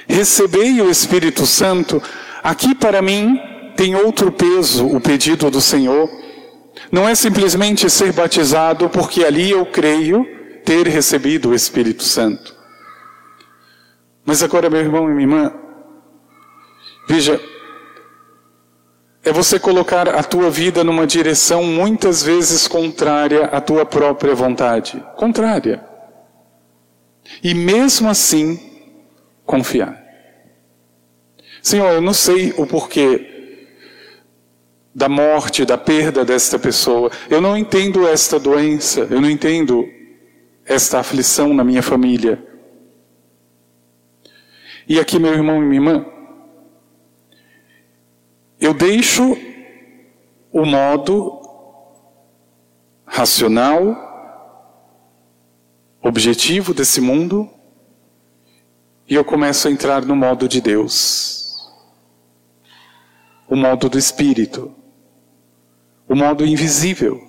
recebei 0.10 0.82
o 0.82 0.90
Espírito 0.90 1.46
Santo, 1.46 2.02
aqui 2.44 2.74
para 2.74 3.02
mim 3.02 3.40
tem 3.76 3.96
outro 3.96 4.32
peso 4.32 4.88
o 4.88 5.00
pedido 5.00 5.50
do 5.52 5.62
Senhor. 5.62 6.10
Não 6.92 7.08
é 7.08 7.14
simplesmente 7.14 7.90
ser 7.90 8.12
batizado, 8.12 8.90
porque 8.90 9.24
ali 9.24 9.52
eu 9.52 9.66
creio 9.66 10.26
ter 10.66 10.88
recebido 10.88 11.50
o 11.50 11.56
Espírito 11.56 12.04
Santo. 12.04 12.56
Mas 14.26 14.42
agora, 14.42 14.70
meu 14.70 14.82
irmão 14.82 15.10
e 15.10 15.14
minha 15.14 15.22
irmã, 15.22 15.54
veja, 17.08 17.40
é 19.24 19.32
você 19.32 19.60
colocar 19.60 20.10
a 20.10 20.24
tua 20.24 20.50
vida 20.50 20.84
numa 20.84 21.06
direção 21.06 21.64
muitas 21.64 22.24
vezes 22.24 22.68
contrária 22.68 23.46
à 23.46 23.62
tua 23.62 23.86
própria 23.86 24.34
vontade. 24.34 25.04
Contrária. 25.16 25.84
E 27.44 27.54
mesmo 27.54 28.10
assim, 28.10 28.60
confiar. 29.46 29.99
Senhor, 31.62 31.92
eu 31.92 32.02
não 32.02 32.14
sei 32.14 32.54
o 32.58 32.66
porquê 32.66 33.68
da 34.94 35.08
morte, 35.08 35.66
da 35.66 35.78
perda 35.78 36.26
desta 36.26 36.58
pessoa. 36.58 37.12
Eu 37.30 37.42
não 37.42 37.58
entendo 37.58 38.08
esta 38.08 38.40
doença. 38.40 39.08
Eu 39.10 39.22
não 39.22 39.30
entendo 39.30 39.88
esta 40.66 41.00
aflição 41.00 41.54
na 41.54 41.64
minha 41.64 41.82
família. 41.82 42.44
E 44.88 45.00
aqui, 45.00 45.20
meu 45.20 45.34
irmão 45.34 45.62
e 45.62 45.66
minha 45.66 45.82
irmã, 45.82 46.06
eu 48.60 48.74
deixo 48.74 49.38
o 50.52 50.66
modo 50.66 51.40
racional, 53.06 54.08
objetivo 56.02 56.74
desse 56.74 57.00
mundo 57.02 57.50
e 59.08 59.16
eu 59.16 59.26
começo 59.26 59.68
a 59.68 59.72
entrar 59.72 60.06
no 60.06 60.16
modo 60.16 60.48
de 60.48 60.62
Deus, 60.62 61.39
o 63.50 63.56
modo 63.56 63.90
do 63.90 63.98
Espírito, 63.98 64.74
o 66.08 66.16
modo 66.16 66.46
invisível. 66.46 67.28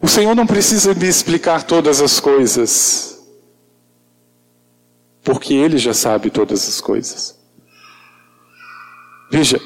O 0.00 0.08
Senhor 0.08 0.34
não 0.34 0.46
precisa 0.46 0.94
me 0.94 1.06
explicar 1.06 1.64
todas 1.64 2.00
as 2.00 2.20
coisas, 2.20 3.20
porque 5.22 5.54
Ele 5.54 5.76
já 5.78 5.92
sabe 5.92 6.30
todas 6.30 6.68
as 6.68 6.80
coisas. 6.80 7.38
Veja, 9.30 9.60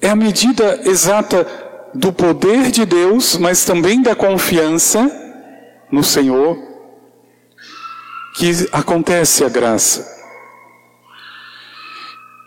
é 0.00 0.08
a 0.08 0.16
medida 0.16 0.88
exata 0.88 1.46
do 1.94 2.12
poder 2.12 2.70
de 2.70 2.84
Deus, 2.84 3.36
mas 3.36 3.64
também 3.64 4.02
da 4.02 4.14
confiança 4.14 5.10
no 5.90 6.02
Senhor 6.02 6.58
que 8.36 8.50
acontece 8.72 9.44
a 9.44 9.48
graça. 9.48 10.13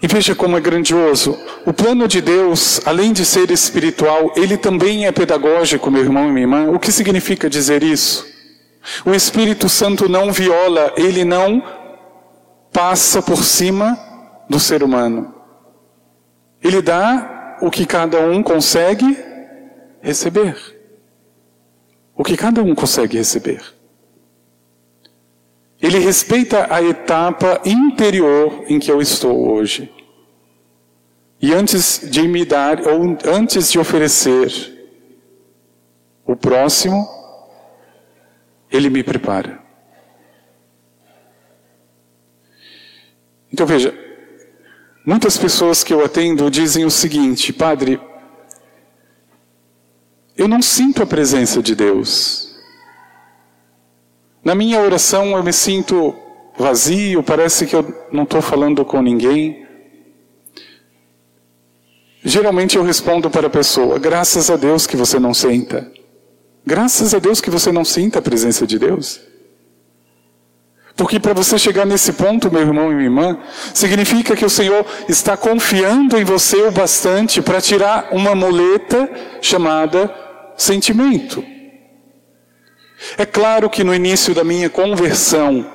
E 0.02 0.08
veja 0.08 0.36
como 0.36 0.58
é 0.58 0.62
grandioso. 0.62 1.38
O 1.66 1.74
plano 1.74 2.08
de 2.08 2.22
Deus, 2.22 2.80
além 2.86 3.12
de 3.12 3.26
ser 3.26 3.50
espiritual, 3.50 4.32
ele 4.36 4.56
também 4.56 5.08
é 5.08 5.12
pedagógico, 5.12 5.90
meu 5.90 6.04
irmão 6.04 6.28
e 6.28 6.32
minha 6.32 6.44
irmã. 6.44 6.70
O 6.70 6.80
que 6.80 6.92
significa 6.92 7.50
dizer 7.50 7.82
isso? 7.82 8.26
O 9.06 9.14
Espírito 9.14 9.68
Santo 9.68 10.08
não 10.08 10.32
viola, 10.32 10.94
ele 10.96 11.26
não 11.26 11.64
passa 12.72 13.22
por 13.22 13.44
cima 13.44 13.98
do 14.48 14.60
ser 14.60 14.84
humano. 14.84 15.34
Ele 16.64 16.82
dá 16.82 17.58
o 17.62 17.72
que 17.72 17.86
cada 17.86 18.20
um 18.20 18.44
consegue 18.44 19.18
receber. 20.02 20.56
O 22.16 22.24
que 22.24 22.38
cada 22.38 22.62
um 22.62 22.76
consegue 22.76 23.18
receber. 23.18 23.77
Ele 25.82 26.00
respeita 26.00 26.74
a 26.74 26.82
etapa 26.82 27.62
interior 27.66 28.66
em 28.68 28.80
que 28.80 28.92
eu 28.92 29.02
estou 29.02 29.52
hoje. 29.52 29.94
E 31.40 31.54
antes 31.54 32.02
de 32.10 32.28
me 32.28 32.44
dar, 32.44 32.82
ou 32.82 33.18
antes 33.26 33.72
de 33.72 33.78
oferecer 33.78 34.74
o 36.26 36.36
próximo, 36.36 37.08
ele 38.72 38.90
me 38.90 39.04
prepara. 39.04 39.62
Então 43.52 43.66
veja, 43.66 44.08
Muitas 45.08 45.38
pessoas 45.38 45.86
que 45.86 45.94
eu 45.94 46.04
atendo 46.04 46.52
dizem 46.52 46.84
o 46.84 46.92
seguinte, 46.92 47.54
padre, 47.54 47.98
eu 50.36 50.50
não 50.50 50.62
sinto 50.62 51.02
a 51.02 51.06
presença 51.06 51.64
de 51.64 51.74
Deus. 51.74 52.47
Na 54.48 54.56
minha 54.56 54.80
oração 54.80 55.36
eu 55.36 55.44
me 55.44 55.52
sinto 55.52 56.16
vazio, 56.58 57.22
parece 57.22 57.66
que 57.66 57.76
eu 57.76 58.08
não 58.14 58.24
estou 58.24 58.42
falando 58.42 58.86
com 58.86 59.02
ninguém. 59.02 59.68
Geralmente 62.24 62.78
eu 62.78 62.84
respondo 62.84 63.30
para 63.30 63.48
a 63.48 63.50
pessoa: 63.50 64.00
graças 64.00 64.50
a 64.50 64.56
Deus 64.56 64.88
que 64.88 64.96
você 64.96 65.20
não 65.20 65.34
senta. 65.34 65.92
Graças 66.66 67.14
a 67.14 67.20
Deus 67.20 67.42
que 67.42 67.50
você 67.50 67.74
não 67.74 67.84
sinta 67.84 68.20
a 68.20 68.22
presença 68.22 68.66
de 68.66 68.80
Deus. 68.80 69.20
Porque 70.96 71.20
para 71.20 71.34
você 71.34 71.60
chegar 71.60 71.86
nesse 71.86 72.14
ponto, 72.14 72.50
meu 72.50 72.62
irmão 72.62 72.90
e 72.90 72.96
minha 72.96 73.08
irmã, 73.08 73.38
significa 73.74 74.34
que 74.34 74.46
o 74.46 74.50
Senhor 74.50 74.86
está 75.10 75.36
confiando 75.36 76.18
em 76.18 76.24
você 76.24 76.62
o 76.62 76.72
bastante 76.72 77.42
para 77.42 77.60
tirar 77.60 78.08
uma 78.14 78.34
muleta 78.34 79.12
chamada 79.42 80.10
sentimento. 80.56 81.57
É 83.18 83.26
claro 83.26 83.70
que 83.70 83.84
no 83.84 83.94
início 83.94 84.34
da 84.34 84.44
minha 84.44 84.70
conversão, 84.70 85.66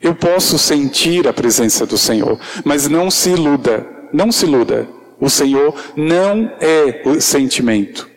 eu 0.00 0.14
posso 0.14 0.58
sentir 0.58 1.26
a 1.26 1.32
presença 1.32 1.84
do 1.86 1.98
Senhor, 1.98 2.38
mas 2.64 2.88
não 2.88 3.10
se 3.10 3.30
iluda, 3.30 3.86
não 4.12 4.30
se 4.30 4.44
iluda. 4.44 4.88
O 5.18 5.30
Senhor 5.30 5.74
não 5.96 6.52
é 6.60 7.02
o 7.04 7.20
sentimento. 7.20 8.08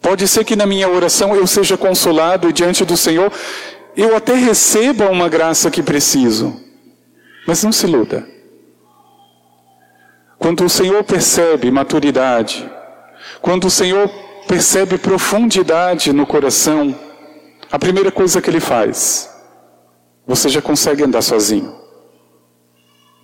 Pode 0.00 0.26
ser 0.28 0.44
que 0.44 0.56
na 0.56 0.66
minha 0.66 0.88
oração 0.88 1.34
eu 1.34 1.46
seja 1.46 1.76
consolado 1.76 2.48
e 2.48 2.52
diante 2.52 2.84
do 2.84 2.96
Senhor 2.96 3.32
eu 3.96 4.16
até 4.16 4.34
receba 4.34 5.08
uma 5.10 5.28
graça 5.28 5.70
que 5.70 5.82
preciso. 5.82 6.58
Mas 7.46 7.64
não 7.64 7.72
se 7.72 7.86
iluda. 7.86 8.26
Quando 10.38 10.64
o 10.64 10.70
Senhor 10.70 11.02
percebe 11.04 11.70
maturidade, 11.70 12.70
quando 13.42 13.66
o 13.66 13.70
Senhor 13.70 14.10
percebe 14.50 14.98
profundidade 14.98 16.12
no 16.12 16.26
coração, 16.26 16.92
a 17.70 17.78
primeira 17.78 18.10
coisa 18.10 18.42
que 18.42 18.50
Ele 18.50 18.58
faz, 18.58 19.32
você 20.26 20.48
já 20.48 20.60
consegue 20.60 21.04
andar 21.04 21.22
sozinho. 21.22 21.72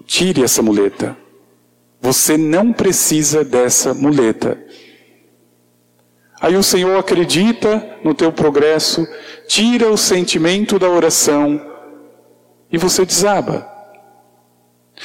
Tire 0.06 0.44
essa 0.44 0.62
muleta. 0.62 1.16
Você 2.00 2.36
não 2.36 2.72
precisa 2.72 3.42
dessa 3.42 3.92
muleta. 3.92 4.56
Aí 6.40 6.54
o 6.54 6.62
Senhor 6.62 6.96
acredita 6.96 7.98
no 8.04 8.14
teu 8.14 8.30
progresso, 8.30 9.04
tira 9.48 9.90
o 9.90 9.96
sentimento 9.96 10.78
da 10.78 10.88
oração 10.88 11.60
e 12.70 12.78
você 12.78 13.04
desaba. 13.04 13.68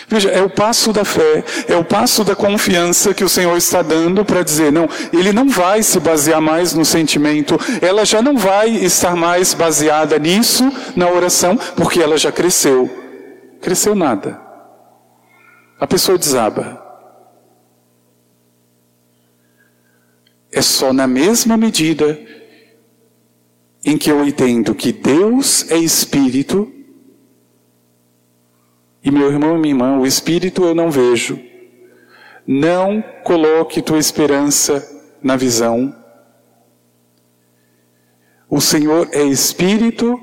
Veja, 0.08 0.30
é 0.30 0.42
o 0.42 0.50
passo 0.50 0.94
da 0.94 1.04
fé, 1.04 1.44
é 1.68 1.76
o 1.76 1.84
passo 1.84 2.24
da 2.24 2.36
confiança 2.36 3.14
que 3.14 3.24
o 3.24 3.30
Senhor 3.30 3.56
está 3.58 3.82
dando 3.82 4.24
para 4.24 4.44
dizer, 4.44 4.72
não, 4.72 4.88
ele 5.12 5.34
não 5.34 5.50
vai 5.50 5.84
se 5.84 6.00
basear 6.00 6.42
mais 6.42 6.74
no 6.74 6.86
sentimento, 6.86 7.60
ela 7.82 8.06
já 8.06 8.22
não 8.22 8.38
vai 8.38 8.70
estar 8.70 9.16
mais 9.16 9.54
baseada 9.54 10.18
nisso 10.18 10.72
na 10.96 11.10
oração, 11.10 11.58
porque 11.76 12.02
ela 12.02 12.18
já 12.18 12.32
cresceu. 12.32 12.90
Cresceu 13.62 13.94
nada. 13.94 14.42
A 15.80 15.86
pessoa 15.86 16.18
desaba. 16.18 16.82
É 20.52 20.62
só 20.62 20.92
na 20.92 21.08
mesma 21.08 21.56
medida 21.58 22.20
em 23.84 23.98
que 23.98 24.12
eu 24.12 24.26
entendo 24.26 24.76
que 24.76 24.92
Deus 24.92 25.70
é 25.72 25.78
Espírito 25.78 26.72
e 29.04 29.10
meu 29.10 29.32
irmão 29.32 29.58
e 29.58 29.60
minha 29.60 29.74
irmã, 29.74 29.98
o 29.98 30.06
Espírito 30.06 30.64
eu 30.64 30.76
não 30.76 30.92
vejo. 30.92 31.40
Não 32.46 33.02
coloque 33.24 33.82
tua 33.82 33.98
esperança 33.98 34.88
na 35.22 35.36
visão. 35.36 35.96
O 38.50 38.60
Senhor 38.60 39.10
é 39.12 39.24
Espírito 39.24 40.20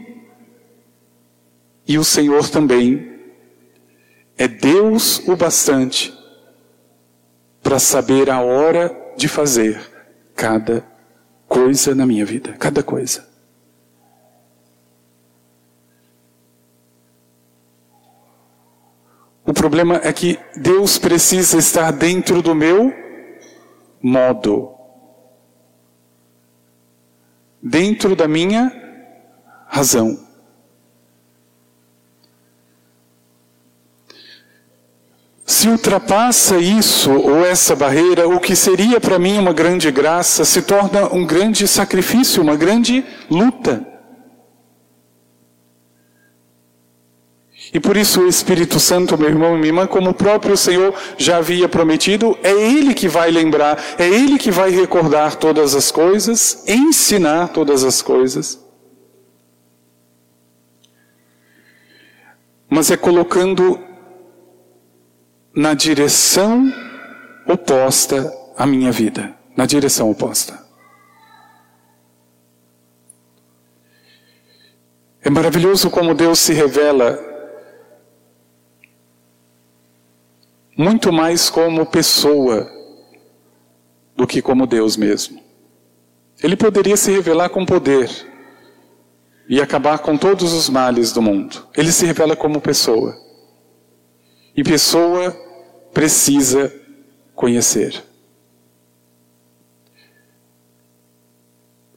e 1.86 1.98
o 1.98 2.04
Senhor 2.04 2.48
também 2.48 3.18
é 4.36 4.46
Deus 4.46 5.26
o 5.26 5.34
bastante 5.34 6.16
para 7.62 7.78
saber 7.78 8.30
a 8.30 8.40
hora 8.40 8.94
de 9.16 9.26
fazer 9.26 9.80
cada 10.36 10.86
coisa 11.48 11.94
na 11.94 12.06
minha 12.06 12.24
vida, 12.24 12.52
cada 12.52 12.82
coisa. 12.82 13.26
O 19.44 19.52
problema 19.68 20.00
é 20.02 20.10
que 20.14 20.38
Deus 20.56 20.96
precisa 20.96 21.58
estar 21.58 21.90
dentro 21.90 22.40
do 22.40 22.54
meu 22.54 22.90
modo. 24.02 24.72
Dentro 27.62 28.16
da 28.16 28.26
minha 28.26 28.72
razão. 29.66 30.26
Se 35.44 35.68
ultrapassa 35.68 36.56
isso 36.56 37.12
ou 37.12 37.44
essa 37.44 37.76
barreira, 37.76 38.26
o 38.26 38.40
que 38.40 38.56
seria 38.56 38.98
para 38.98 39.18
mim 39.18 39.36
uma 39.36 39.52
grande 39.52 39.90
graça 39.90 40.46
se 40.46 40.62
torna 40.62 41.12
um 41.12 41.26
grande 41.26 41.68
sacrifício, 41.68 42.42
uma 42.42 42.56
grande 42.56 43.04
luta. 43.28 43.97
E 47.72 47.78
por 47.78 47.96
isso 47.96 48.22
o 48.22 48.28
Espírito 48.28 48.80
Santo, 48.80 49.18
meu 49.18 49.28
irmão 49.28 49.54
e 49.54 49.58
minha 49.58 49.68
irmã, 49.68 49.86
como 49.86 50.10
o 50.10 50.14
próprio 50.14 50.56
Senhor 50.56 50.94
já 51.18 51.36
havia 51.36 51.68
prometido, 51.68 52.38
é 52.42 52.50
Ele 52.50 52.94
que 52.94 53.08
vai 53.08 53.30
lembrar, 53.30 53.78
é 53.98 54.08
Ele 54.08 54.38
que 54.38 54.50
vai 54.50 54.70
recordar 54.70 55.36
todas 55.36 55.74
as 55.74 55.90
coisas, 55.90 56.64
ensinar 56.66 57.48
todas 57.48 57.84
as 57.84 58.00
coisas. 58.00 58.64
Mas 62.70 62.90
é 62.90 62.96
colocando 62.96 63.78
na 65.54 65.74
direção 65.74 66.72
oposta 67.46 68.32
à 68.56 68.66
minha 68.66 68.92
vida, 68.92 69.34
na 69.56 69.66
direção 69.66 70.10
oposta. 70.10 70.66
É 75.20 75.28
maravilhoso 75.28 75.90
como 75.90 76.14
Deus 76.14 76.38
se 76.38 76.54
revela 76.54 77.27
muito 80.78 81.12
mais 81.12 81.50
como 81.50 81.84
pessoa 81.84 82.72
do 84.14 84.28
que 84.28 84.40
como 84.40 84.64
Deus 84.64 84.96
mesmo. 84.96 85.42
Ele 86.40 86.54
poderia 86.54 86.96
se 86.96 87.10
revelar 87.10 87.48
com 87.48 87.66
poder 87.66 88.08
e 89.48 89.60
acabar 89.60 89.98
com 89.98 90.16
todos 90.16 90.52
os 90.52 90.68
males 90.68 91.10
do 91.10 91.20
mundo. 91.20 91.66
Ele 91.76 91.90
se 91.90 92.06
revela 92.06 92.36
como 92.36 92.60
pessoa. 92.60 93.20
E 94.56 94.62
pessoa 94.62 95.32
precisa 95.92 96.72
conhecer. 97.34 98.04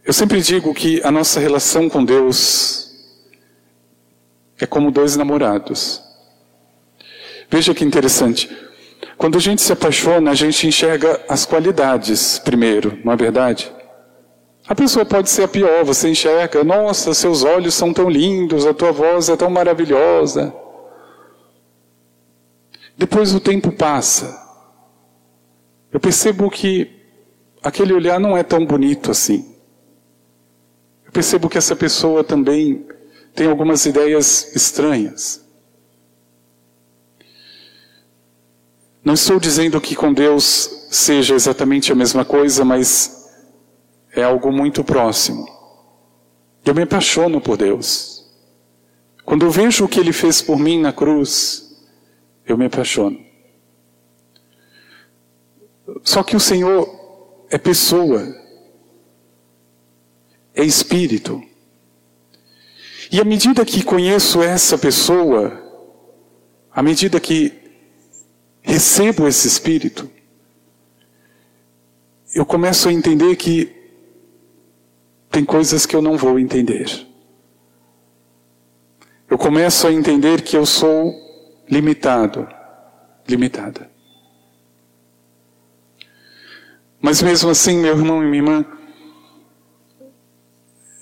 Eu 0.04 0.14
sempre 0.14 0.42
digo 0.42 0.74
que 0.74 1.04
a 1.04 1.12
nossa 1.12 1.40
relação 1.40 1.88
com 1.88 2.04
Deus 2.04 2.90
é 4.60 4.66
como 4.66 4.90
dois 4.90 5.16
namorados. 5.16 6.02
Veja 7.48 7.76
que 7.76 7.86
interessante. 7.86 8.50
Quando 9.22 9.38
a 9.38 9.40
gente 9.40 9.62
se 9.62 9.72
apaixona, 9.72 10.32
a 10.32 10.34
gente 10.34 10.66
enxerga 10.66 11.24
as 11.30 11.46
qualidades 11.46 12.40
primeiro, 12.40 12.98
não 13.06 13.14
é 13.14 13.16
verdade? 13.16 13.72
A 14.68 14.74
pessoa 14.74 15.06
pode 15.06 15.30
ser 15.30 15.44
a 15.44 15.48
pior, 15.48 15.86
você 15.86 16.10
enxerga, 16.10 16.64
nossa, 16.64 17.14
seus 17.14 17.44
olhos 17.44 17.76
são 17.76 17.94
tão 17.94 18.10
lindos, 18.10 18.66
a 18.66 18.74
tua 18.74 18.92
voz 18.92 19.30
é 19.30 19.38
tão 19.38 19.48
maravilhosa. 19.48 20.52
Depois 22.98 23.36
o 23.36 23.40
tempo 23.40 23.72
passa. 23.72 24.36
Eu 25.94 26.00
percebo 26.00 26.50
que 26.50 26.90
aquele 27.62 27.94
olhar 27.94 28.20
não 28.20 28.36
é 28.36 28.42
tão 28.42 28.66
bonito 28.66 29.12
assim. 29.12 29.56
Eu 31.06 31.12
percebo 31.12 31.48
que 31.48 31.60
essa 31.60 31.76
pessoa 31.76 32.24
também 32.24 32.88
tem 33.36 33.46
algumas 33.46 33.86
ideias 33.86 34.56
estranhas. 34.56 35.41
Não 39.04 39.16
estou 39.16 39.40
dizendo 39.40 39.82
que 39.82 39.96
com 39.96 40.14
Deus 40.14 40.88
seja 40.92 41.34
exatamente 41.34 41.92
a 41.92 41.96
mesma 41.96 42.24
coisa, 42.24 42.64
mas 42.64 43.30
é 44.14 44.24
algo 44.24 44.52
muito 44.52 44.84
próximo. 44.84 45.48
Eu 46.64 46.76
me 46.76 46.84
apaixono 46.84 47.42
por 47.42 47.58
Deus. 47.58 48.24
Quando 49.26 49.46
eu 49.46 49.52
vejo 49.52 49.86
o 49.86 49.88
que 49.88 50.00
Ele 50.00 50.14
fez 50.14 50.42
por 50.42 50.60
mim 50.60 50.80
na 50.80 50.94
cruz, 50.94 51.84
eu 52.46 52.58
me 52.58 52.66
apaixono. 52.66 53.20
Só 56.04 56.22
que 56.22 56.36
o 56.36 56.40
Senhor 56.40 56.88
é 57.50 57.58
pessoa, 57.58 58.36
é 60.54 60.64
espírito. 60.64 61.42
E 63.12 63.20
à 63.20 63.24
medida 63.24 63.66
que 63.66 63.84
conheço 63.84 64.42
essa 64.42 64.78
pessoa, 64.78 65.60
à 66.72 66.84
medida 66.84 67.20
que 67.20 67.61
recebo 68.62 69.28
esse 69.28 69.48
Espírito, 69.48 70.10
eu 72.34 72.46
começo 72.46 72.88
a 72.88 72.94
entender 72.94 73.36
que 73.36 73.76
tem 75.30 75.44
coisas 75.44 75.86
que 75.86 75.96
eu 75.96 76.02
não 76.02 76.18
vou 76.18 76.40
entender. 76.40 77.08
Eu 79.30 79.38
começo 79.38 79.88
a 79.88 79.92
entender 79.92 80.42
que 80.42 80.56
eu 80.56 80.66
sou 80.66 81.14
limitado, 81.70 82.48
limitada. 83.28 83.90
Mas 87.02 87.22
mesmo 87.22 87.50
assim, 87.50 87.78
meu 87.78 87.98
irmão 87.98 88.24
e 88.24 88.28
minha 88.28 88.44
irmã, 88.44 88.66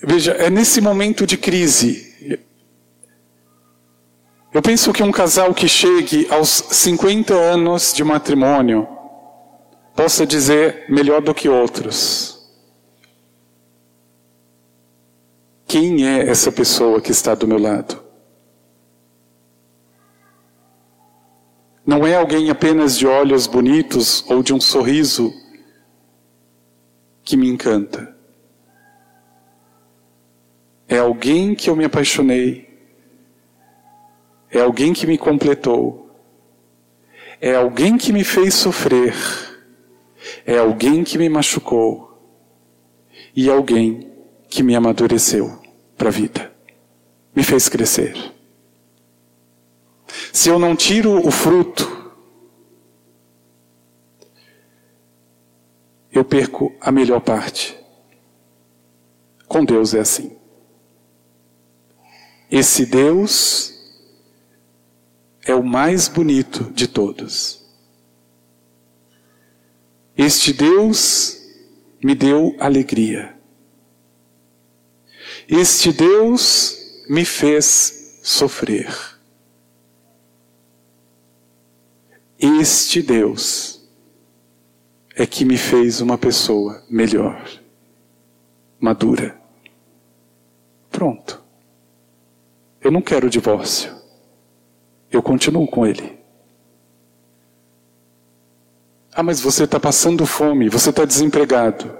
veja, 0.02 0.32
é 0.32 0.48
nesse 0.48 0.80
momento 0.80 1.26
de 1.26 1.36
crise 1.36 2.09
eu 4.52 4.60
penso 4.60 4.92
que 4.92 5.02
um 5.02 5.12
casal 5.12 5.54
que 5.54 5.68
chegue 5.68 6.26
aos 6.30 6.48
50 6.48 7.32
anos 7.32 7.92
de 7.92 8.02
matrimônio 8.02 8.88
possa 9.94 10.26
dizer 10.26 10.86
melhor 10.88 11.20
do 11.20 11.32
que 11.32 11.48
outros. 11.48 12.40
Quem 15.66 16.04
é 16.04 16.28
essa 16.28 16.50
pessoa 16.50 17.00
que 17.00 17.12
está 17.12 17.32
do 17.34 17.46
meu 17.46 17.58
lado? 17.58 18.02
Não 21.86 22.04
é 22.04 22.16
alguém 22.16 22.50
apenas 22.50 22.98
de 22.98 23.06
olhos 23.06 23.46
bonitos 23.46 24.24
ou 24.28 24.42
de 24.42 24.52
um 24.52 24.60
sorriso 24.60 25.32
que 27.22 27.36
me 27.36 27.48
encanta. 27.48 28.16
É 30.88 30.98
alguém 30.98 31.54
que 31.54 31.70
eu 31.70 31.76
me 31.76 31.84
apaixonei 31.84 32.69
é 34.50 34.60
alguém 34.60 34.92
que 34.92 35.06
me 35.06 35.16
completou. 35.16 36.10
É 37.40 37.54
alguém 37.54 37.96
que 37.96 38.12
me 38.12 38.24
fez 38.24 38.54
sofrer. 38.54 39.14
É 40.44 40.58
alguém 40.58 41.04
que 41.04 41.16
me 41.16 41.28
machucou. 41.28 42.08
E 43.34 43.48
alguém 43.48 44.12
que 44.48 44.62
me 44.62 44.74
amadureceu 44.74 45.56
para 45.96 46.08
a 46.08 46.12
vida. 46.12 46.52
Me 47.34 47.44
fez 47.44 47.68
crescer. 47.68 48.16
Se 50.32 50.48
eu 50.48 50.58
não 50.58 50.74
tiro 50.74 51.24
o 51.24 51.30
fruto, 51.30 52.12
eu 56.12 56.24
perco 56.24 56.74
a 56.80 56.90
melhor 56.90 57.20
parte. 57.20 57.78
Com 59.46 59.64
Deus 59.64 59.94
é 59.94 60.00
assim. 60.00 60.36
Esse 62.50 62.84
Deus 62.84 63.79
é 65.44 65.54
o 65.54 65.62
mais 65.62 66.08
bonito 66.08 66.70
de 66.72 66.86
todos. 66.86 67.64
Este 70.16 70.52
Deus 70.52 71.40
me 72.02 72.14
deu 72.14 72.54
alegria. 72.58 73.38
Este 75.48 75.92
Deus 75.92 76.76
me 77.08 77.24
fez 77.24 78.20
sofrer. 78.22 78.94
Este 82.38 83.02
Deus 83.02 83.80
é 85.14 85.26
que 85.26 85.44
me 85.44 85.56
fez 85.58 86.00
uma 86.00 86.16
pessoa 86.16 86.82
melhor, 86.88 87.46
madura. 88.78 89.38
Pronto. 90.90 91.42
Eu 92.80 92.90
não 92.90 93.02
quero 93.02 93.28
divórcio. 93.28 93.99
Eu 95.10 95.22
continuo 95.22 95.66
com 95.66 95.86
ele. 95.86 96.18
Ah, 99.12 99.22
mas 99.22 99.40
você 99.40 99.64
está 99.64 99.80
passando 99.80 100.24
fome, 100.24 100.68
você 100.68 100.90
está 100.90 101.04
desempregado. 101.04 101.98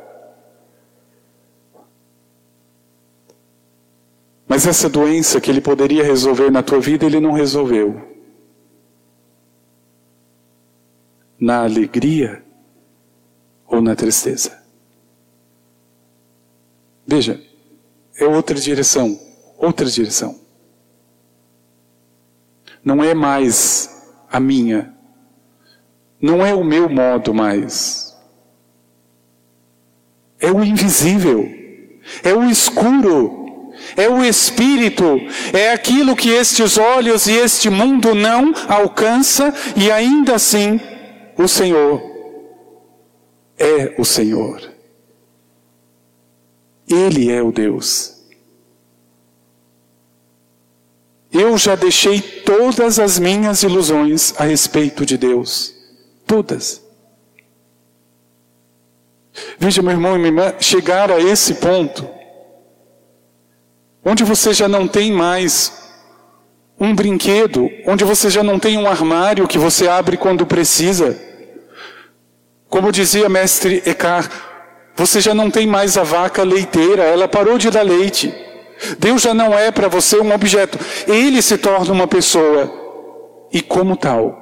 Mas 4.47 4.67
essa 4.67 4.89
doença 4.89 5.41
que 5.41 5.51
ele 5.51 5.61
poderia 5.61 6.03
resolver 6.03 6.51
na 6.51 6.63
tua 6.63 6.81
vida, 6.81 7.07
ele 7.07 7.21
não 7.21 7.33
resolveu. 7.33 8.09
Na 11.39 11.63
alegria 11.63 12.45
ou 13.67 13.81
na 13.81 13.95
tristeza? 13.95 14.61
Veja, 17.07 17.41
é 18.17 18.25
outra 18.27 18.57
direção, 18.57 19.19
outra 19.57 19.87
direção. 19.87 20.39
Não 22.85 23.03
é 23.03 23.15
mais 23.15 24.13
a 24.31 24.41
minha, 24.41 24.95
não 26.21 26.45
é 26.45 26.55
o 26.55 26.65
meu 26.65 26.89
modo 26.89 27.35
mais. 27.35 28.17
É 30.39 30.51
o 30.51 30.65
invisível, 30.65 31.47
é 32.23 32.33
o 32.33 32.45
escuro, 32.45 33.73
é 33.97 34.09
o 34.09 34.25
espírito, 34.25 35.05
é 35.53 35.73
aquilo 35.73 36.17
que 36.17 36.31
estes 36.31 36.79
olhos 36.79 37.27
e 37.27 37.33
este 37.33 37.69
mundo 37.69 38.15
não 38.15 38.53
alcança 38.69 39.53
e 39.77 39.91
ainda 39.91 40.37
assim 40.37 40.81
o 41.37 41.47
Senhor 41.47 42.11
é 43.61 43.95
o 43.99 44.05
Senhor. 44.05 44.73
Ele 46.89 47.31
é 47.31 47.43
o 47.43 47.53
Deus. 47.53 48.20
Eu 51.33 51.57
já 51.57 51.77
deixei 51.77 52.21
todas 52.21 52.99
as 52.99 53.19
minhas 53.19 53.63
ilusões 53.63 54.35
a 54.37 54.45
respeito 54.45 55.07
de 55.07 55.17
Deus. 55.17 55.75
Todas. 56.27 56.83
Veja, 59.59 59.81
meu 59.81 59.93
irmão 59.93 60.17
e 60.17 60.19
minha 60.19 60.29
irmã, 60.29 60.55
chegar 60.61 61.11
a 61.11 61.21
esse 61.21 61.55
ponto, 61.55 62.09
onde 64.05 64.25
você 64.25 64.53
já 64.53 64.67
não 64.67 64.89
tem 64.89 65.13
mais 65.13 65.73
um 66.79 66.95
brinquedo, 66.95 67.71
onde 67.87 68.05
você 68.05 68.31
já 68.31 68.43
não 68.43 68.59
tem 68.59 68.77
um 68.77 68.87
armário 68.89 69.47
que 69.47 69.59
você 69.59 69.87
abre 69.87 70.17
quando 70.17 70.47
precisa. 70.47 71.17
Como 72.69 72.91
dizia 72.91 73.29
mestre 73.29 73.83
Eckhart, 73.87 74.31
você 74.97 75.21
já 75.21 75.35
não 75.35 75.51
tem 75.51 75.67
mais 75.67 75.97
a 75.97 76.03
vaca 76.03 76.43
leiteira, 76.43 77.05
ela 77.05 77.29
parou 77.29 77.59
de 77.59 77.71
dar 77.71 77.83
leite. 77.83 78.35
Deus 78.99 79.23
já 79.23 79.35
não 79.35 79.57
é 79.57 79.71
para 79.71 79.89
você 79.89 80.19
um 80.19 80.33
objeto, 80.33 80.79
ele 81.07 81.43
se 81.43 81.59
torna 81.59 81.93
uma 81.93 82.07
pessoa. 82.07 82.79
E 83.53 83.61
como 83.61 83.97
tal, 83.97 84.41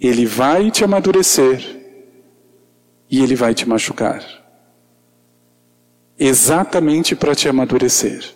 ele 0.00 0.26
vai 0.26 0.70
te 0.70 0.82
amadurecer 0.82 1.78
e 3.08 3.22
ele 3.22 3.36
vai 3.36 3.54
te 3.54 3.68
machucar. 3.68 4.24
Exatamente 6.18 7.14
para 7.14 7.34
te 7.34 7.48
amadurecer. 7.48 8.34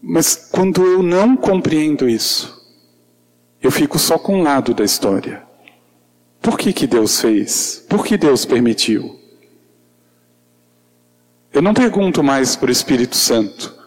Mas 0.00 0.34
quando 0.34 0.84
eu 0.84 1.02
não 1.02 1.36
compreendo 1.36 2.08
isso, 2.08 2.58
eu 3.60 3.70
fico 3.70 3.98
só 3.98 4.18
com 4.18 4.38
um 4.38 4.42
lado 4.42 4.72
da 4.72 4.84
história. 4.84 5.49
Por 6.40 6.58
que, 6.58 6.72
que 6.72 6.86
Deus 6.86 7.20
fez? 7.20 7.84
Por 7.88 8.04
que 8.04 8.16
Deus 8.16 8.44
permitiu? 8.44 9.18
Eu 11.52 11.60
não 11.60 11.74
pergunto 11.74 12.22
mais 12.22 12.56
para 12.56 12.68
o 12.68 12.72
Espírito 12.72 13.16
Santo 13.16 13.80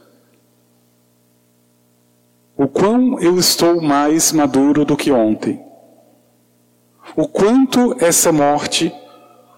o 2.55 2.67
quão 2.67 3.19
eu 3.19 3.37
estou 3.39 3.81
mais 3.81 4.31
maduro 4.31 4.85
do 4.85 4.95
que 4.95 5.11
ontem. 5.11 5.63
O 7.15 7.27
quanto 7.27 7.95
essa 7.99 8.31
morte 8.31 8.93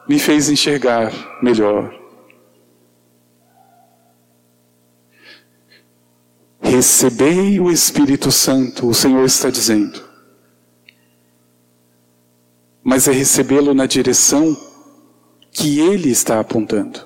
me 0.08 0.18
fez 0.18 0.50
enxergar 0.50 1.12
melhor. 1.42 1.94
Recebei 6.62 7.60
o 7.60 7.70
Espírito 7.70 8.32
Santo, 8.32 8.88
o 8.88 8.94
Senhor 8.94 9.24
está 9.26 9.50
dizendo. 9.50 10.05
Mas 12.88 13.08
é 13.08 13.12
recebê-lo 13.12 13.74
na 13.74 13.88
direção 13.88 14.56
que 15.52 15.80
Ele 15.80 16.12
está 16.12 16.40
apontando. 16.40 17.04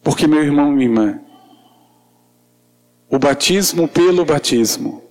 Porque, 0.00 0.28
meu 0.28 0.40
irmão 0.40 0.72
e 0.72 0.76
minha 0.76 0.88
irmã, 0.88 1.20
o 3.10 3.18
batismo 3.18 3.88
pelo 3.88 4.24
batismo 4.24 5.02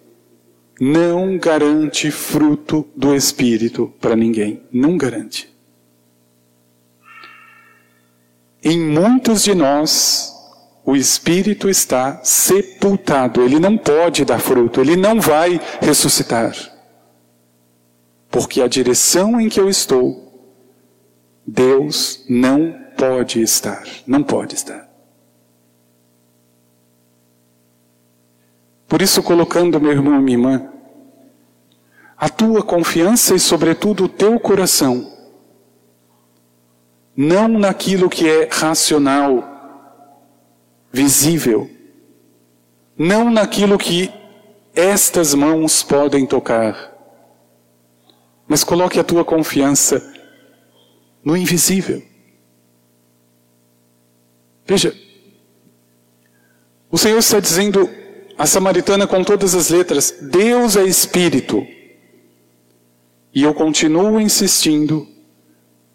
não 0.79 1.37
garante 1.37 2.09
fruto 2.09 2.87
do 2.95 3.13
Espírito 3.13 3.93
para 3.99 4.15
ninguém. 4.15 4.63
Não 4.71 4.97
garante. 4.97 5.53
Em 8.63 8.79
muitos 8.79 9.43
de 9.43 9.53
nós, 9.53 10.33
o 10.85 10.95
Espírito 10.95 11.69
está 11.69 12.21
sepultado. 12.23 13.41
Ele 13.41 13.59
não 13.59 13.77
pode 13.77 14.23
dar 14.23 14.39
fruto. 14.39 14.79
Ele 14.79 14.95
não 14.95 15.19
vai 15.19 15.59
ressuscitar. 15.81 16.76
Porque 18.29 18.61
a 18.61 18.67
direção 18.67 19.39
em 19.39 19.49
que 19.49 19.59
eu 19.59 19.69
estou, 19.69 20.27
Deus 21.45 22.23
não 22.29 22.73
pode 22.97 23.41
estar. 23.41 23.83
Não 24.05 24.23
pode 24.23 24.55
estar. 24.55 24.87
Por 28.87 29.01
isso, 29.01 29.21
colocando, 29.21 29.79
meu 29.79 29.91
irmão 29.91 30.19
e 30.19 30.23
minha 30.23 30.37
irmã, 30.37 30.69
a 32.17 32.29
tua 32.29 32.63
confiança 32.63 33.35
e, 33.35 33.39
sobretudo, 33.39 34.05
o 34.05 34.09
teu 34.09 34.39
coração, 34.39 35.13
não 37.15 37.47
naquilo 37.47 38.09
que 38.09 38.27
é 38.27 38.47
racional, 38.51 39.57
visível, 40.91 41.69
não 42.97 43.29
naquilo 43.29 43.77
que 43.77 44.11
estas 44.73 45.33
mãos 45.33 45.83
podem 45.83 46.25
tocar, 46.25 46.96
mas 48.47 48.63
coloque 48.63 48.99
a 48.99 49.03
tua 49.03 49.25
confiança 49.25 50.13
no 51.23 51.35
invisível. 51.35 52.01
Veja, 54.65 54.95
o 56.89 56.97
Senhor 56.97 57.17
está 57.17 57.39
dizendo 57.39 57.89
a 58.37 58.45
samaritana 58.45 59.07
com 59.07 59.23
todas 59.23 59.55
as 59.55 59.69
letras: 59.69 60.11
Deus 60.21 60.75
é 60.75 60.83
espírito. 60.83 61.65
E 63.33 63.43
eu 63.43 63.53
continuo 63.53 64.19
insistindo 64.19 65.07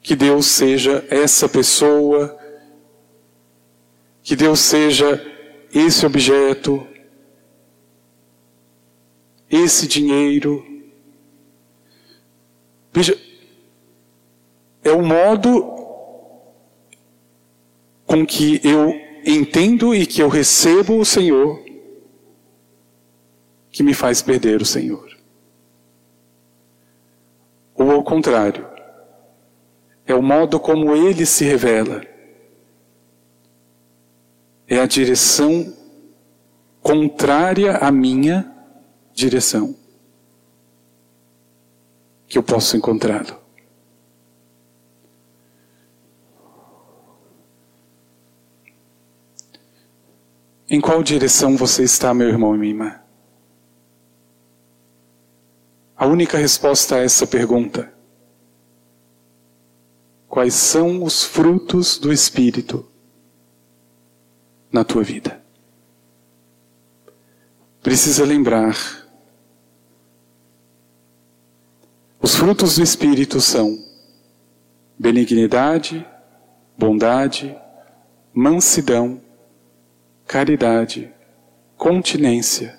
que 0.02 0.14
Deus 0.14 0.46
seja 0.46 1.04
essa 1.08 1.48
pessoa, 1.48 2.38
que 4.22 4.36
Deus 4.36 4.60
seja 4.60 5.24
esse 5.74 6.04
objeto, 6.04 6.86
esse 9.50 9.86
dinheiro. 9.86 10.71
Veja, 12.92 13.18
é 14.84 14.90
o 14.90 15.02
modo 15.02 15.64
com 18.06 18.26
que 18.26 18.60
eu 18.62 18.92
entendo 19.24 19.94
e 19.94 20.04
que 20.06 20.22
eu 20.22 20.28
recebo 20.28 20.98
o 20.98 21.04
Senhor 21.04 21.62
que 23.70 23.82
me 23.82 23.94
faz 23.94 24.20
perder 24.20 24.60
o 24.60 24.66
Senhor. 24.66 25.16
Ou 27.74 27.90
ao 27.90 28.04
contrário, 28.04 28.66
é 30.06 30.14
o 30.14 30.22
modo 30.22 30.60
como 30.60 30.94
ele 30.94 31.24
se 31.24 31.44
revela. 31.44 32.04
É 34.68 34.78
a 34.78 34.86
direção 34.86 35.74
contrária 36.82 37.78
à 37.78 37.90
minha 37.90 38.52
direção. 39.14 39.74
Que 42.32 42.38
eu 42.38 42.42
posso 42.42 42.78
encontrá-lo. 42.78 43.38
Em 50.66 50.80
qual 50.80 51.02
direção 51.02 51.58
você 51.58 51.82
está, 51.82 52.14
meu 52.14 52.26
irmão 52.30 52.54
e 52.54 52.58
minha 52.58 52.72
irmã? 52.72 53.00
A 55.94 56.06
única 56.06 56.38
resposta 56.38 56.94
a 56.94 57.00
essa 57.00 57.26
pergunta: 57.26 57.92
quais 60.26 60.54
são 60.54 61.04
os 61.04 61.22
frutos 61.22 61.98
do 61.98 62.10
Espírito 62.10 62.90
na 64.72 64.82
tua 64.84 65.02
vida? 65.02 65.44
Precisa 67.82 68.24
lembrar. 68.24 69.01
Os 72.22 72.36
frutos 72.36 72.76
do 72.76 72.84
Espírito 72.84 73.40
são 73.40 73.84
benignidade, 74.96 76.06
bondade, 76.78 77.52
mansidão, 78.32 79.20
caridade, 80.24 81.12
continência. 81.76 82.78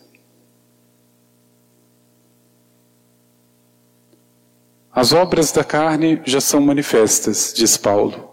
As 4.90 5.12
obras 5.12 5.52
da 5.52 5.66
carne 5.66 6.22
já 6.24 6.40
são 6.40 6.62
manifestas, 6.62 7.54
diz 7.54 7.76
Paulo. 7.76 8.32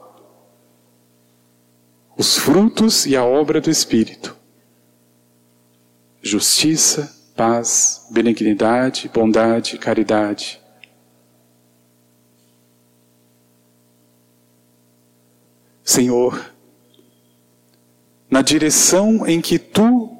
Os 2.16 2.38
frutos 2.38 3.04
e 3.04 3.16
a 3.16 3.24
obra 3.24 3.60
do 3.60 3.68
Espírito: 3.68 4.36
justiça, 6.22 7.12
paz, 7.34 8.06
benignidade, 8.12 9.10
bondade, 9.12 9.76
caridade. 9.76 10.59
Senhor, 15.90 16.54
na 18.30 18.42
direção 18.42 19.26
em 19.26 19.40
que 19.40 19.58
tu 19.58 20.16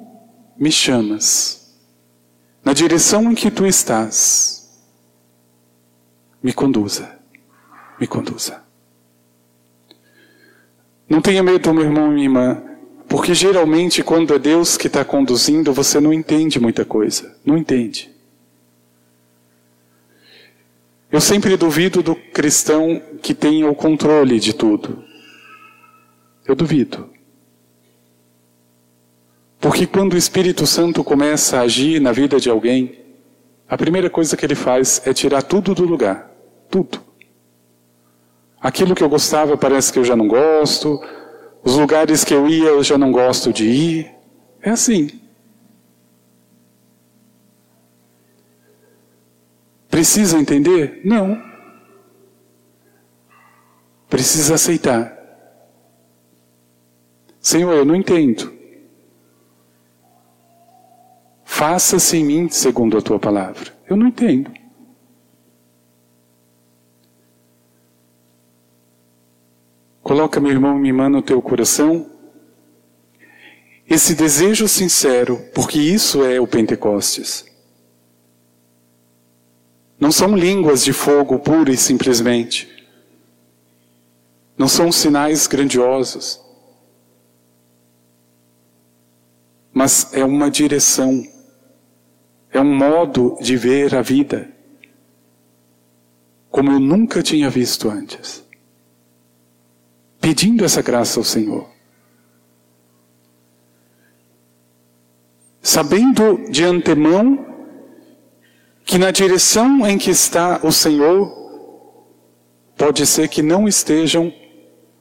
me 0.57 0.69
chamas, 0.69 1.77
na 2.63 2.73
direção 2.73 3.31
em 3.31 3.35
que 3.35 3.49
tu 3.49 3.65
estás, 3.65 4.69
me 6.43 6.51
conduza, 6.51 7.17
me 7.97 8.05
conduza. 8.05 8.61
Não 11.07 11.21
tenha 11.21 11.41
medo, 11.41 11.73
meu 11.73 11.85
irmão 11.85 12.11
e 12.11 12.15
minha 12.15 12.25
irmã, 12.25 12.63
porque 13.07 13.33
geralmente 13.33 14.03
quando 14.03 14.33
é 14.33 14.39
Deus 14.39 14.75
que 14.75 14.87
está 14.87 15.05
conduzindo, 15.05 15.71
você 15.71 16.01
não 16.01 16.11
entende 16.11 16.59
muita 16.59 16.83
coisa, 16.83 17.33
não 17.45 17.57
entende. 17.57 18.11
Eu 21.09 21.21
sempre 21.21 21.55
duvido 21.55 22.03
do 22.03 22.13
cristão 22.13 23.01
que 23.21 23.33
tenha 23.33 23.69
o 23.69 23.75
controle 23.75 24.37
de 24.37 24.53
tudo. 24.53 25.10
Eu 26.45 26.55
duvido. 26.55 27.09
Porque 29.59 29.85
quando 29.85 30.13
o 30.13 30.17
Espírito 30.17 30.65
Santo 30.65 31.03
começa 31.03 31.57
a 31.57 31.61
agir 31.61 32.01
na 32.01 32.11
vida 32.11 32.39
de 32.39 32.49
alguém, 32.49 32.99
a 33.69 33.77
primeira 33.77 34.09
coisa 34.09 34.35
que 34.35 34.43
ele 34.43 34.55
faz 34.55 35.01
é 35.05 35.13
tirar 35.13 35.43
tudo 35.43 35.75
do 35.75 35.85
lugar. 35.85 36.31
Tudo. 36.69 36.99
Aquilo 38.59 38.95
que 38.95 39.03
eu 39.03 39.09
gostava 39.09 39.55
parece 39.55 39.93
que 39.93 39.99
eu 39.99 40.03
já 40.03 40.15
não 40.15 40.27
gosto. 40.27 40.99
Os 41.63 41.77
lugares 41.77 42.23
que 42.23 42.33
eu 42.33 42.49
ia 42.49 42.69
eu 42.69 42.83
já 42.83 42.97
não 42.97 43.11
gosto 43.11 43.53
de 43.53 43.65
ir. 43.65 44.11
É 44.61 44.71
assim. 44.71 45.21
Precisa 49.89 50.39
entender? 50.39 51.01
Não. 51.05 51.41
Precisa 54.09 54.55
aceitar. 54.55 55.20
Senhor, 57.41 57.73
eu 57.73 57.83
não 57.83 57.95
entendo. 57.95 58.53
Faça-se 61.43 62.15
em 62.15 62.23
mim 62.23 62.49
segundo 62.49 62.97
a 62.97 63.01
tua 63.01 63.19
palavra. 63.19 63.75
Eu 63.89 63.97
não 63.97 64.07
entendo. 64.07 64.49
Coloca, 70.01 70.39
meu 70.39 70.51
irmão 70.51 70.77
e 70.77 70.79
minha 70.79 70.93
irmã, 70.93 71.09
no 71.09 71.21
teu 71.21 71.41
coração 71.41 72.11
esse 73.91 74.15
desejo 74.15 74.69
sincero, 74.69 75.37
porque 75.53 75.77
isso 75.77 76.23
é 76.23 76.39
o 76.39 76.47
Pentecostes. 76.47 77.43
Não 79.99 80.13
são 80.13 80.33
línguas 80.33 80.81
de 80.81 80.93
fogo 80.93 81.37
pura 81.39 81.69
e 81.69 81.75
simplesmente. 81.75 82.69
Não 84.57 84.69
são 84.69 84.93
sinais 84.93 85.45
grandiosos. 85.45 86.39
Mas 89.81 90.13
é 90.13 90.23
uma 90.23 90.51
direção 90.51 91.25
é 92.51 92.61
um 92.61 92.77
modo 92.77 93.35
de 93.41 93.57
ver 93.57 93.95
a 93.95 94.03
vida 94.03 94.47
como 96.51 96.69
eu 96.71 96.79
nunca 96.79 97.23
tinha 97.23 97.49
visto 97.49 97.89
antes. 97.89 98.45
Pedindo 100.19 100.63
essa 100.63 100.83
graça 100.83 101.19
ao 101.19 101.23
Senhor. 101.23 101.67
Sabendo 105.63 106.47
de 106.51 106.63
antemão 106.63 107.43
que 108.85 108.99
na 108.99 109.09
direção 109.09 109.87
em 109.87 109.97
que 109.97 110.11
está 110.11 110.59
o 110.61 110.71
Senhor, 110.71 111.27
pode 112.77 113.03
ser 113.07 113.27
que 113.29 113.41
não 113.41 113.67
estejam 113.67 114.31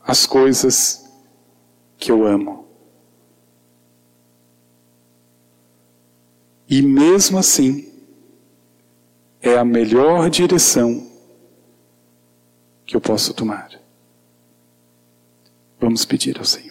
as 0.03 0.25
coisas 0.25 1.05
que 1.99 2.11
eu 2.11 2.27
amo. 2.27 2.70
E 6.71 6.81
mesmo 6.81 7.37
assim, 7.37 7.93
é 9.43 9.59
a 9.59 9.65
melhor 9.65 10.31
direção 10.31 11.11
que 12.87 12.95
eu 12.95 13.01
posso 13.01 13.35
tomar. 13.35 13.71
Vamos 15.81 16.05
pedir 16.05 16.39
ao 16.39 16.45
Senhor. 16.45 16.70